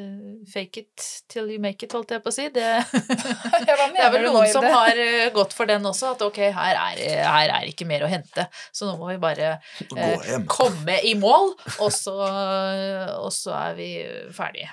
fake 0.52 0.82
it 0.82 1.06
till 1.32 1.48
you 1.48 1.56
make 1.62 1.80
it, 1.80 1.94
holdt 1.96 2.12
jeg 2.12 2.20
på 2.20 2.28
å 2.28 2.34
si. 2.36 2.50
Det, 2.52 2.66
ja, 3.70 3.76
det 3.94 4.02
er 4.04 4.12
vel 4.12 4.26
noen 4.26 4.50
som 4.52 4.66
har 4.68 5.00
eh, 5.00 5.30
gått 5.32 5.56
for 5.56 5.70
den 5.70 5.88
også, 5.88 6.12
at 6.12 6.24
ok, 6.26 6.42
her 6.52 6.76
er, 6.82 7.00
her 7.24 7.54
er 7.62 7.70
ikke 7.70 7.88
mer 7.88 8.04
å 8.04 8.10
hente. 8.12 8.44
Så 8.76 8.90
nå 8.90 8.98
må 9.00 9.08
vi 9.08 9.16
bare 9.22 9.54
eh, 9.88 10.36
komme 10.52 10.98
i 11.08 11.14
mål, 11.16 11.54
og 11.78 11.88
så, 11.96 12.18
og 13.22 13.32
så 13.32 13.56
er 13.56 13.80
vi 13.80 13.90
ferdige 14.36 14.68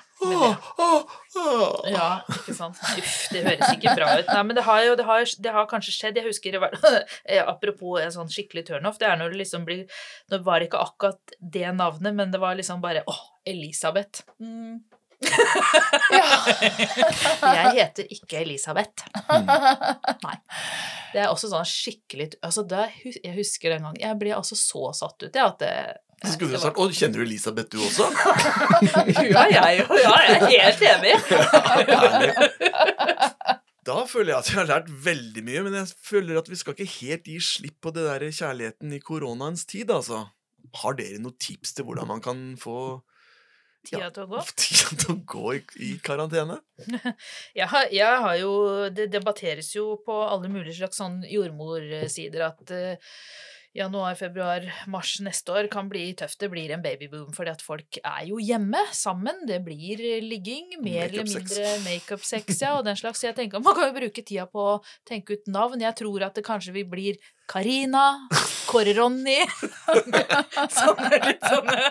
Ja, 1.90 2.08
ikke 2.30 2.54
sant. 2.56 2.78
Uff, 2.78 3.16
det 3.34 3.42
høres 3.44 3.74
ikke 3.74 3.94
bra 3.98 4.12
ut. 4.20 4.28
Nei, 4.30 4.42
men 4.46 4.58
det 4.58 4.64
har 4.66 4.80
jo 4.86 4.96
det 4.98 5.06
har, 5.08 5.26
det 5.46 5.54
har 5.56 5.68
kanskje 5.70 5.94
skjedd. 5.96 6.18
Jeg 6.20 6.28
husker 6.28 6.58
var, 6.62 6.74
eh, 7.30 7.42
Apropos 7.42 8.00
en 8.02 8.14
sånn 8.14 8.32
skikkelig 8.32 8.66
turnoff, 8.70 8.98
det 9.00 9.08
er 9.10 9.20
når 9.20 9.34
det 9.34 9.42
liksom 9.42 9.66
blir 9.68 9.84
Nå 10.32 10.40
var 10.46 10.60
det 10.60 10.70
ikke 10.70 10.84
akkurat 10.86 11.38
det 11.38 11.70
navnet, 11.76 12.12
men 12.16 12.34
det 12.34 12.40
var 12.42 12.58
liksom 12.58 12.82
bare 12.84 13.04
Å, 13.10 13.16
Elisabeth. 13.50 14.24
Mm. 14.42 14.82
Jeg 17.54 17.68
heter 17.78 18.04
ikke 18.12 18.40
Elisabeth. 18.42 19.06
Nei. 20.24 20.38
Det 21.14 21.22
er 21.22 21.30
også 21.30 21.48
sånn 21.52 21.68
skikkelig 21.68 22.32
altså 22.42 22.64
det, 22.66 22.88
Jeg 23.22 23.36
husker 23.36 23.70
den 23.70 23.84
gangen 23.86 24.00
Jeg 24.02 24.18
ble 24.18 24.32
altså 24.34 24.56
så 24.58 24.88
satt 24.98 25.22
ut, 25.22 25.30
jeg, 25.30 25.44
at 25.44 25.60
det 25.62 25.74
skulle 26.32 26.52
du 26.54 26.58
sagt 26.62 26.78
Å, 26.80 26.82
kjenner 26.94 27.18
du 27.20 27.24
Elisabeth, 27.26 27.68
du 27.72 27.78
også? 27.84 28.04
Ja, 29.34 29.42
jeg 29.50 29.84
òg. 29.84 29.94
Ja, 30.00 30.14
jeg 30.28 30.36
er 30.40 30.46
helt 30.70 30.82
enig. 30.94 31.14
Da 33.84 34.06
føler 34.08 34.32
jeg 34.32 34.38
at 34.38 34.48
jeg 34.48 34.56
har 34.56 34.68
lært 34.70 34.86
veldig 35.04 35.42
mye, 35.44 35.60
men 35.66 35.74
jeg 35.76 35.90
føler 36.00 36.38
at 36.40 36.46
vi 36.48 36.56
skal 36.56 36.72
ikke 36.72 36.94
helt 37.02 37.26
gi 37.28 37.36
slipp 37.44 37.76
på 37.84 37.90
det 37.92 38.06
der 38.06 38.22
kjærligheten 38.32 38.94
i 38.96 39.00
koronaens 39.04 39.68
tid, 39.68 39.92
altså. 39.92 40.22
Har 40.80 40.96
dere 40.96 41.20
noen 41.20 41.36
tips 41.36 41.76
til 41.76 41.84
hvordan 41.84 42.08
man 42.08 42.22
kan 42.24 42.56
få 42.60 43.04
Tida 43.84 44.08
til 44.14 44.22
å 44.24 44.30
gå. 44.32 44.40
tida 44.62 44.88
til 44.96 45.10
å 45.12 45.18
gå 45.28 45.52
i, 45.58 45.60
i 45.84 46.00
karantene? 46.04 46.56
Jeg 47.52 47.68
har, 47.68 47.84
jeg 47.92 48.20
har 48.24 48.36
jo 48.40 48.52
Det 48.96 49.10
debatteres 49.12 49.68
jo 49.74 50.00
på 50.06 50.14
alle 50.24 50.48
mulige 50.48 50.78
slags 50.78 50.96
sånn 51.02 51.20
jordmorsider 51.28 52.40
at 52.48 52.72
eh, 52.72 52.96
januar, 53.74 54.14
februar, 54.18 54.66
mars 54.90 55.16
neste 55.24 55.52
år 55.52 55.68
kan 55.72 55.88
bli 55.90 56.06
tøft. 56.18 56.38
Det 56.40 56.50
blir 56.52 56.72
en 56.74 56.82
babyboom 56.84 57.32
fordi 57.34 57.52
at 57.54 57.64
folk 57.64 57.98
er 58.00 58.28
jo 58.28 58.38
hjemme 58.42 58.80
sammen. 58.94 59.42
Det 59.48 59.60
blir 59.66 60.00
eh, 60.00 60.22
ligging, 60.22 60.76
mer 60.84 61.08
eller 61.08 61.26
mindre 61.26 61.72
makeup-sex, 61.84 62.60
ja, 62.62 62.76
og 62.78 62.84
den 62.86 62.98
slags. 62.98 63.22
Så 63.22 63.30
jeg 63.30 63.38
tenker 63.38 63.64
man 63.64 63.76
kan 63.76 63.90
jo 63.90 63.98
bruke 63.98 64.22
tida 64.22 64.46
på 64.50 64.68
å 64.76 64.80
tenke 65.08 65.38
ut 65.38 65.50
navn. 65.50 65.82
Jeg 65.82 65.98
tror 65.98 66.28
at 66.28 66.38
det 66.38 66.46
kanskje 66.46 66.76
vi 66.78 66.86
blir 66.86 67.18
Karina, 67.46 68.04
Kåre 68.66 68.94
Ronny 68.96 69.36
Sånne 70.74 71.18
litt 71.26 71.42
sånne 71.44 71.90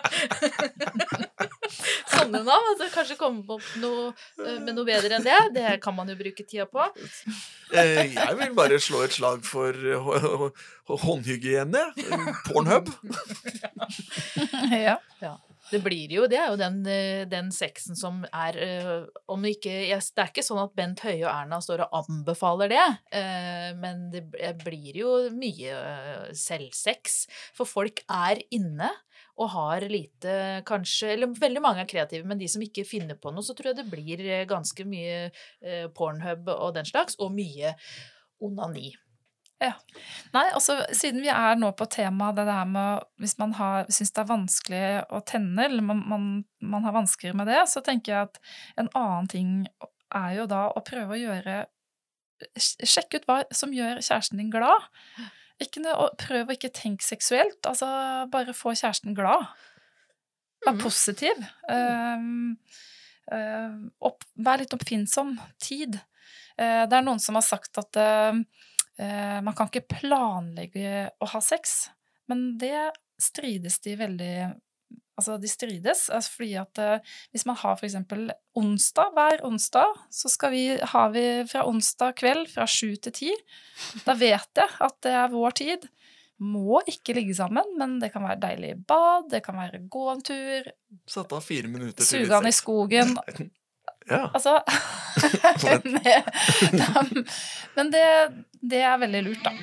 Sånne 2.14 2.42
navn. 2.46 2.68
Altså, 2.74 2.88
kanskje 2.94 3.18
komme 3.20 3.44
opp 3.56 3.68
noe 3.82 4.10
eh, 4.42 4.58
med 4.64 4.74
noe 4.78 4.86
bedre 4.88 5.18
enn 5.18 5.26
det. 5.26 5.38
Det 5.56 5.76
kan 5.84 5.96
man 5.98 6.10
jo 6.12 6.16
bruke 6.20 6.46
tida 6.46 6.66
på. 6.70 6.86
Eh, 7.74 8.14
jeg 8.14 8.38
vil 8.40 8.54
bare 8.58 8.80
slå 8.84 9.04
et 9.06 9.16
slag 9.16 9.46
for 9.48 9.74
eh, 9.74 9.98
hå- 10.08 10.20
hå- 10.24 10.52
hå- 10.90 11.00
håndhygiene. 11.06 11.86
Pornhub. 12.50 12.92
Ja. 14.74 14.98
ja. 15.22 15.36
Det 15.74 15.82
blir 15.82 16.12
jo, 16.14 16.26
det 16.30 16.38
er 16.38 16.52
jo 16.52 16.58
den, 16.60 16.82
eh, 16.90 17.24
den 17.30 17.50
sexen 17.54 17.98
som 17.98 18.22
er 18.30 18.58
eh, 18.62 19.06
Om 19.32 19.48
ikke 19.50 19.74
Det 19.90 20.22
er 20.22 20.30
ikke 20.30 20.46
sånn 20.46 20.62
at 20.62 20.76
Bent 20.78 21.02
Høie 21.06 21.24
og 21.24 21.32
Erna 21.32 21.60
står 21.64 21.86
og 21.88 21.96
anbefaler 22.04 22.70
det, 22.74 22.84
eh, 23.18 23.72
men 23.80 24.06
det 24.14 24.26
blir 24.62 25.00
jo 25.00 25.14
mye 25.34 25.80
selvsex. 26.38 27.24
For 27.58 27.70
folk 27.70 28.04
er 28.12 28.44
inne 28.54 28.92
og 29.42 29.50
har 29.56 29.86
lite 29.90 30.62
kanskje 30.68 31.16
Eller 31.16 31.34
veldig 31.40 31.62
mange 31.64 31.82
er 31.82 31.90
kreative, 31.90 32.28
men 32.30 32.38
de 32.38 32.50
som 32.52 32.62
ikke 32.62 32.86
finner 32.86 33.18
på 33.18 33.34
noe, 33.34 33.46
så 33.46 33.56
tror 33.58 33.72
jeg 33.72 33.82
det 33.82 33.90
blir 33.90 34.46
ganske 34.50 34.86
mye 34.86 35.32
pornhub 35.98 36.52
og 36.54 36.76
den 36.78 36.86
slags, 36.86 37.18
og 37.18 37.34
mye 37.34 37.74
onani. 38.44 38.92
Nei, 40.34 40.46
altså 40.52 40.80
siden 40.96 41.22
vi 41.24 41.30
er 41.32 41.56
nå 41.60 41.70
på 41.78 41.86
temaet 41.92 42.36
det 42.40 42.46
der 42.50 42.66
med 42.70 43.04
Hvis 43.22 43.38
man 43.40 43.54
har, 43.60 43.86
syns 43.94 44.12
det 44.12 44.24
er 44.24 44.30
vanskelig 44.32 44.84
å 45.14 45.22
tenne, 45.30 45.68
eller 45.68 45.86
man, 45.86 46.02
man, 46.10 46.26
man 46.60 46.88
har 46.88 46.96
vansker 46.96 47.36
med 47.38 47.48
det, 47.52 47.62
så 47.72 47.84
tenker 47.86 48.14
jeg 48.14 48.30
at 48.30 48.42
en 48.82 48.90
annen 48.98 49.30
ting 49.32 49.54
er 50.14 50.34
jo 50.38 50.48
da 50.50 50.68
å 50.74 50.84
prøve 50.86 51.16
å 51.16 51.22
gjøre 51.22 51.62
Sjekke 52.60 53.22
ut 53.22 53.28
hva 53.30 53.38
som 53.56 53.72
gjør 53.72 54.02
kjæresten 54.04 54.42
din 54.42 54.50
glad. 54.52 54.90
Ikke 55.64 55.80
prøv 56.20 56.50
å 56.50 56.56
ikke 56.58 56.74
tenke 56.76 57.06
seksuelt. 57.06 57.62
Altså, 57.70 57.88
bare 58.34 58.56
få 58.58 58.74
kjæresten 58.76 59.16
glad. 59.16 59.46
Vær 60.66 60.74
Mhm. 60.74 60.82
positiv. 60.82 61.40
Um, 61.70 62.58
uh, 63.32 63.78
opp, 64.02 64.26
vær 64.36 64.60
litt 64.60 64.74
oppfinnsom. 64.76 65.38
Tid. 65.60 66.02
Uh, 66.60 66.84
det 66.90 66.98
er 66.98 67.06
noen 67.06 67.22
som 67.22 67.36
har 67.36 67.46
sagt 67.46 67.78
at 67.80 67.96
uh, 68.02 68.44
man 68.98 69.56
kan 69.58 69.72
ikke 69.72 69.98
planlegge 70.00 71.08
å 71.18 71.28
ha 71.32 71.40
sex, 71.42 71.88
men 72.30 72.60
det 72.62 72.92
strides 73.22 73.80
de 73.82 73.96
veldig 73.98 74.36
Altså, 75.14 75.36
de 75.38 75.50
strides 75.50 76.08
altså 76.10 76.32
fordi 76.40 76.56
at 76.58 76.80
uh, 76.82 77.12
hvis 77.34 77.46
man 77.46 77.58
har 77.60 77.76
for 77.78 77.86
eksempel 77.86 78.32
onsdag, 78.58 79.12
hver 79.14 79.44
onsdag, 79.46 80.00
så 80.10 80.32
skal 80.32 80.54
vi, 80.56 80.64
har 80.94 81.12
vi 81.14 81.26
fra 81.50 81.68
onsdag 81.70 82.16
kveld 82.18 82.50
fra 82.50 82.66
sju 82.70 82.96
til 82.98 83.14
ti. 83.14 83.30
Da 84.08 84.16
vet 84.18 84.50
jeg 84.58 84.74
at 84.88 84.98
det 85.06 85.14
er 85.14 85.30
vår 85.30 85.58
tid. 85.62 85.86
Må 86.42 86.82
ikke 86.90 87.14
ligge 87.14 87.36
sammen, 87.38 87.76
men 87.78 88.00
det 88.02 88.10
kan 88.16 88.26
være 88.26 88.42
deilig 88.42 88.74
bad, 88.90 89.30
det 89.30 89.44
kan 89.46 89.60
være 89.62 89.84
gå 89.86 90.08
en 90.16 90.26
tur, 90.26 90.74
Satt 91.10 91.34
av 91.36 91.46
fire 91.46 91.70
minutter 91.70 92.02
til 92.02 92.26
suge 92.26 92.34
han 92.34 92.50
i 92.50 92.56
skogen. 92.56 93.14
Ja. 94.10 94.30
Altså 94.34 94.60
det, 95.84 96.24
Men 97.76 97.92
det, 97.94 98.08
det 98.62 98.82
er 98.84 98.98
veldig 99.00 99.24
lurt, 99.30 99.46
da. 99.46 99.54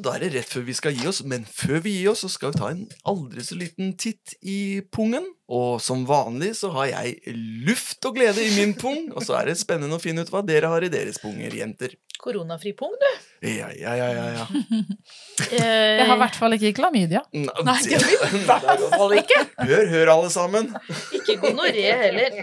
Da 0.00 0.14
er 0.14 0.22
det 0.22 0.30
rett 0.32 0.48
før 0.48 0.62
vi 0.64 0.74
skal 0.76 0.94
gi 0.96 1.04
oss, 1.10 1.20
men 1.28 1.42
før 1.44 1.82
vi 1.84 1.92
gir 1.98 2.12
oss, 2.12 2.22
så 2.24 2.30
skal 2.32 2.54
vi 2.54 2.60
ta 2.60 2.70
en 2.72 2.86
aldri 3.10 3.42
så 3.44 3.58
liten 3.58 3.92
titt 4.00 4.32
i 4.40 4.80
pungen. 4.94 5.26
Og 5.50 5.80
som 5.82 6.06
vanlig 6.08 6.54
så 6.56 6.70
har 6.76 6.88
jeg 6.92 7.34
luft 7.66 8.06
og 8.08 8.16
glede 8.16 8.44
i 8.46 8.54
min 8.54 8.72
pung, 8.78 9.10
og 9.12 9.26
så 9.26 9.36
er 9.40 9.50
det 9.50 9.58
spennende 9.60 9.98
å 9.98 10.02
finne 10.02 10.24
ut 10.24 10.32
hva 10.32 10.40
dere 10.46 10.70
har 10.72 10.86
i 10.86 10.92
deres 10.92 11.20
punger, 11.20 11.52
jenter. 11.58 11.98
Koronafri 12.20 12.72
pung, 12.76 12.92
du. 13.00 13.08
Ja, 13.48 13.70
ja, 13.72 13.94
ja, 13.96 14.08
ja. 14.12 14.26
ja. 14.36 14.46
Jeg 15.56 16.06
har 16.06 16.16
i 16.16 16.20
hvert 16.20 16.36
fall 16.36 16.56
ikke 16.58 16.74
klamydia. 16.76 17.22
Nei, 17.32 17.78
det 17.88 18.00
har 18.00 18.26
vi 18.30 18.40
i 18.40 18.44
hvert 18.48 18.84
fall 18.92 19.16
ikke. 19.16 19.40
Hør, 19.70 19.86
hør, 19.94 20.12
alle 20.16 20.32
sammen. 20.34 20.68
Ikke 21.16 21.38
gonoré 21.40 21.86
heller. 22.04 22.42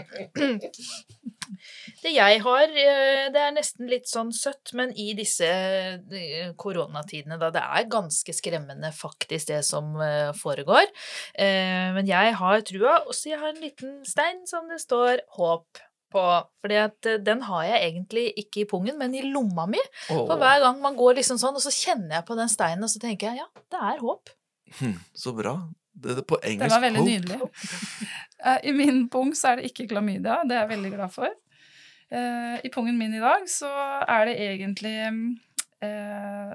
Det 2.02 2.12
jeg 2.14 2.42
har, 2.44 2.64
eh, 2.70 3.28
det 3.34 3.42
er 3.42 3.54
nesten 3.56 3.90
litt 3.90 4.08
sånn 4.10 4.30
søtt, 4.36 4.74
men 4.78 4.92
i 5.00 5.10
disse 5.18 5.48
eh, 5.48 6.52
koronatidene, 6.60 7.40
da 7.42 7.50
det 7.54 7.64
er 7.64 7.90
ganske 7.92 8.36
skremmende 8.36 8.92
faktisk 8.96 9.50
det 9.52 9.64
som 9.66 9.96
eh, 10.04 10.30
foregår. 10.38 10.86
Eh, 11.34 11.90
Men 11.98 12.08
jeg 12.10 12.36
har 12.38 12.64
trua, 12.68 13.00
og 13.08 13.16
så 13.16 13.34
jeg 13.34 13.42
har 13.42 13.54
en 13.54 13.64
liten 13.64 14.00
stein 14.06 14.44
som 14.50 14.70
det 14.70 14.80
står 14.84 15.24
håp 15.40 15.82
på. 16.14 16.24
Fordi 16.64 16.78
at 16.82 17.06
eh, 17.10 17.18
den 17.24 17.42
har 17.48 17.64
jeg 17.68 17.82
egentlig 17.90 18.26
ikke 18.44 18.62
i 18.64 18.68
pungen, 18.70 18.98
men 19.00 19.16
i 19.18 19.22
lomma 19.28 19.66
mi. 19.70 19.82
For 20.08 20.38
hver 20.40 20.62
gang 20.64 20.80
man 20.84 20.96
går 21.00 21.20
liksom 21.20 21.40
sånn, 21.42 21.58
og 21.60 21.64
så 21.64 21.74
kjenner 21.74 22.20
jeg 22.20 22.28
på 22.30 22.38
den 22.40 22.50
steinen, 22.52 22.84
og 22.88 22.92
så 22.94 23.02
tenker 23.04 23.32
jeg 23.32 23.42
ja, 23.44 23.48
det 23.74 23.82
er 23.92 24.00
håp. 24.04 24.32
hm, 24.80 24.96
så 25.16 25.34
bra. 25.38 25.56
Det, 25.98 26.14
det 26.20 26.24
på 26.30 26.38
engelsk 26.46 26.70
Det 26.70 26.76
var 26.76 26.84
veldig 26.84 27.02
hope. 27.02 27.12
nydelig. 27.12 28.08
Eh, 28.46 28.60
I 28.70 28.72
min 28.78 29.00
pung 29.10 29.32
så 29.34 29.50
er 29.52 29.56
det 29.62 29.72
ikke 29.72 29.88
klamydia, 29.90 30.44
det 30.46 30.54
er 30.54 30.66
jeg 30.68 30.70
veldig 30.76 30.92
glad 30.94 31.10
for. 31.16 31.32
Eh, 32.14 32.60
I 32.64 32.70
pungen 32.74 33.00
min 33.00 33.16
i 33.18 33.22
dag 33.24 33.48
så 33.50 33.72
er 34.06 34.28
det 34.30 34.36
egentlig 34.46 34.94
eh, 35.82 36.52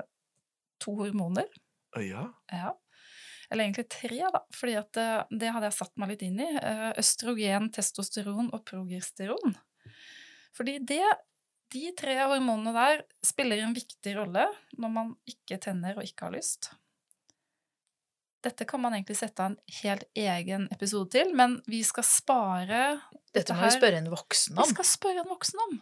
to 0.80 0.94
hormoner. 1.00 1.48
Ja. 1.98 2.28
Ja. 2.52 2.70
Eller 3.52 3.66
egentlig 3.66 3.84
tre, 3.92 4.18
da, 4.32 4.40
fordi 4.56 4.78
at 4.80 4.88
det, 4.96 5.08
det 5.42 5.52
hadde 5.52 5.68
jeg 5.68 5.76
satt 5.76 5.92
meg 6.00 6.14
litt 6.14 6.24
inn 6.24 6.40
i. 6.40 6.48
Eh, 6.56 6.88
Østrogen, 7.02 7.68
testosteron 7.74 8.48
og 8.48 8.62
progesteron. 8.68 9.58
Fordi 10.56 10.78
det, 10.88 11.04
de 11.72 11.90
tre 11.98 12.16
hormonene 12.20 12.72
der 12.76 13.02
spiller 13.24 13.60
en 13.60 13.74
viktig 13.76 14.16
rolle 14.16 14.46
når 14.80 14.94
man 14.94 15.12
ikke 15.28 15.60
tenner 15.60 15.98
og 15.98 16.08
ikke 16.08 16.28
har 16.28 16.36
lyst. 16.36 16.72
Dette 18.42 18.66
kan 18.66 18.80
man 18.82 18.96
egentlig 18.96 19.18
sette 19.20 19.44
av 19.44 19.52
en 19.52 19.76
helt 19.82 20.08
egen 20.18 20.64
episode 20.74 21.12
til, 21.14 21.30
men 21.38 21.60
vi 21.70 21.84
skal 21.86 22.06
spare 22.08 22.80
Dette 23.36 23.54
må 23.54 23.68
vi 23.68 23.76
spørre 23.76 24.00
en 24.00 24.10
voksen 24.10 24.56
om. 24.56 24.64
Vi 24.64 24.74
skal 24.74 24.88
spørre 24.88 25.22
en 25.22 25.30
voksen 25.30 25.62
om. 25.68 25.76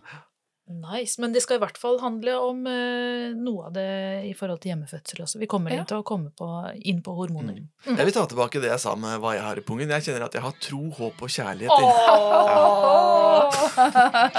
Nice. 0.71 1.19
Men 1.21 1.33
det 1.35 1.43
skal 1.43 1.57
i 1.59 1.61
hvert 1.65 1.79
fall 1.83 1.97
handle 1.99 2.37
om 2.39 2.61
uh, 2.67 3.35
noe 3.35 3.67
av 3.67 3.73
det 3.75 3.87
i 4.29 4.33
forhold 4.39 4.61
til 4.63 4.71
hjemmefødsel 4.71 5.25
også. 5.25 5.39
Vi 5.43 5.49
kommer 5.51 5.71
Ja. 5.75 5.81
inn 5.83 5.87
til 5.91 5.99
å 5.99 6.05
komme 6.07 6.31
på, 6.39 6.47
inn 6.87 7.01
på 7.03 7.11
hormoner. 7.19 7.59
Jeg 7.89 8.05
vil 8.07 8.13
ta 8.15 8.23
tilbake 8.31 8.61
det 8.63 8.71
jeg 8.71 8.79
sa 8.85 8.95
med 8.95 9.19
hva 9.21 9.35
jeg 9.35 9.43
har 9.43 9.57
i 9.59 9.65
pungen. 9.67 9.91
Jeg 9.91 10.03
kjenner 10.07 10.25
at 10.29 10.35
jeg 10.39 10.43
har 10.47 10.55
tro, 10.63 10.83
håp 11.01 11.23
og 11.27 11.29
kjærlighet. 11.29 11.75
i- 11.75 11.91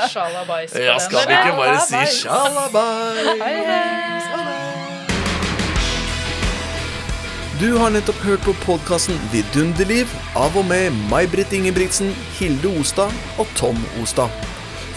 Sjalabais 0.12 0.72
på 0.72 0.80
Ja, 0.86 0.96
skal 1.04 1.28
vi 1.28 1.34
ikke 1.36 1.56
bare 1.60 1.80
si? 1.84 2.00
Hei, 3.42 3.58
hei. 3.68 3.88
Du 7.62 7.76
har 7.78 7.92
nettopp 7.94 8.18
hørt 8.26 8.42
på 8.42 8.56
podkasten 8.64 9.20
Vidunderliv 9.30 10.10
av 10.40 10.56
og 10.58 10.66
med 10.66 10.96
May-Britt 11.12 11.52
Ingebrigtsen, 11.54 12.10
Hilde 12.40 12.72
Ostad 12.80 13.12
og 13.38 13.46
Tom 13.60 13.78
Ostad. 14.02 14.32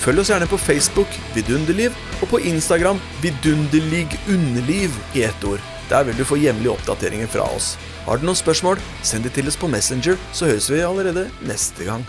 Følg 0.04 0.20
oss 0.20 0.28
gjerne 0.28 0.48
på 0.50 0.58
Facebook 0.60 1.14
Vidunderliv 1.32 1.94
og 2.20 2.28
på 2.28 2.42
Instagram 2.44 2.98
Vidunderligunderliv 3.22 4.98
i 5.16 5.22
ett 5.24 5.46
ord. 5.48 5.62
Der 5.88 6.04
vil 6.04 6.18
du 6.18 6.26
få 6.28 6.36
jevnlige 6.40 6.74
oppdateringer 6.74 7.30
fra 7.32 7.46
oss. 7.56 7.74
Har 8.04 8.20
du 8.20 8.26
noen 8.28 8.36
spørsmål, 8.36 8.80
send 9.00 9.24
de 9.24 9.32
til 9.32 9.48
oss 9.48 9.56
på 9.56 9.70
Messenger, 9.72 10.20
så 10.36 10.50
høres 10.50 10.68
vi 10.68 10.84
allerede 10.84 11.30
neste 11.48 11.88
gang. 11.88 12.04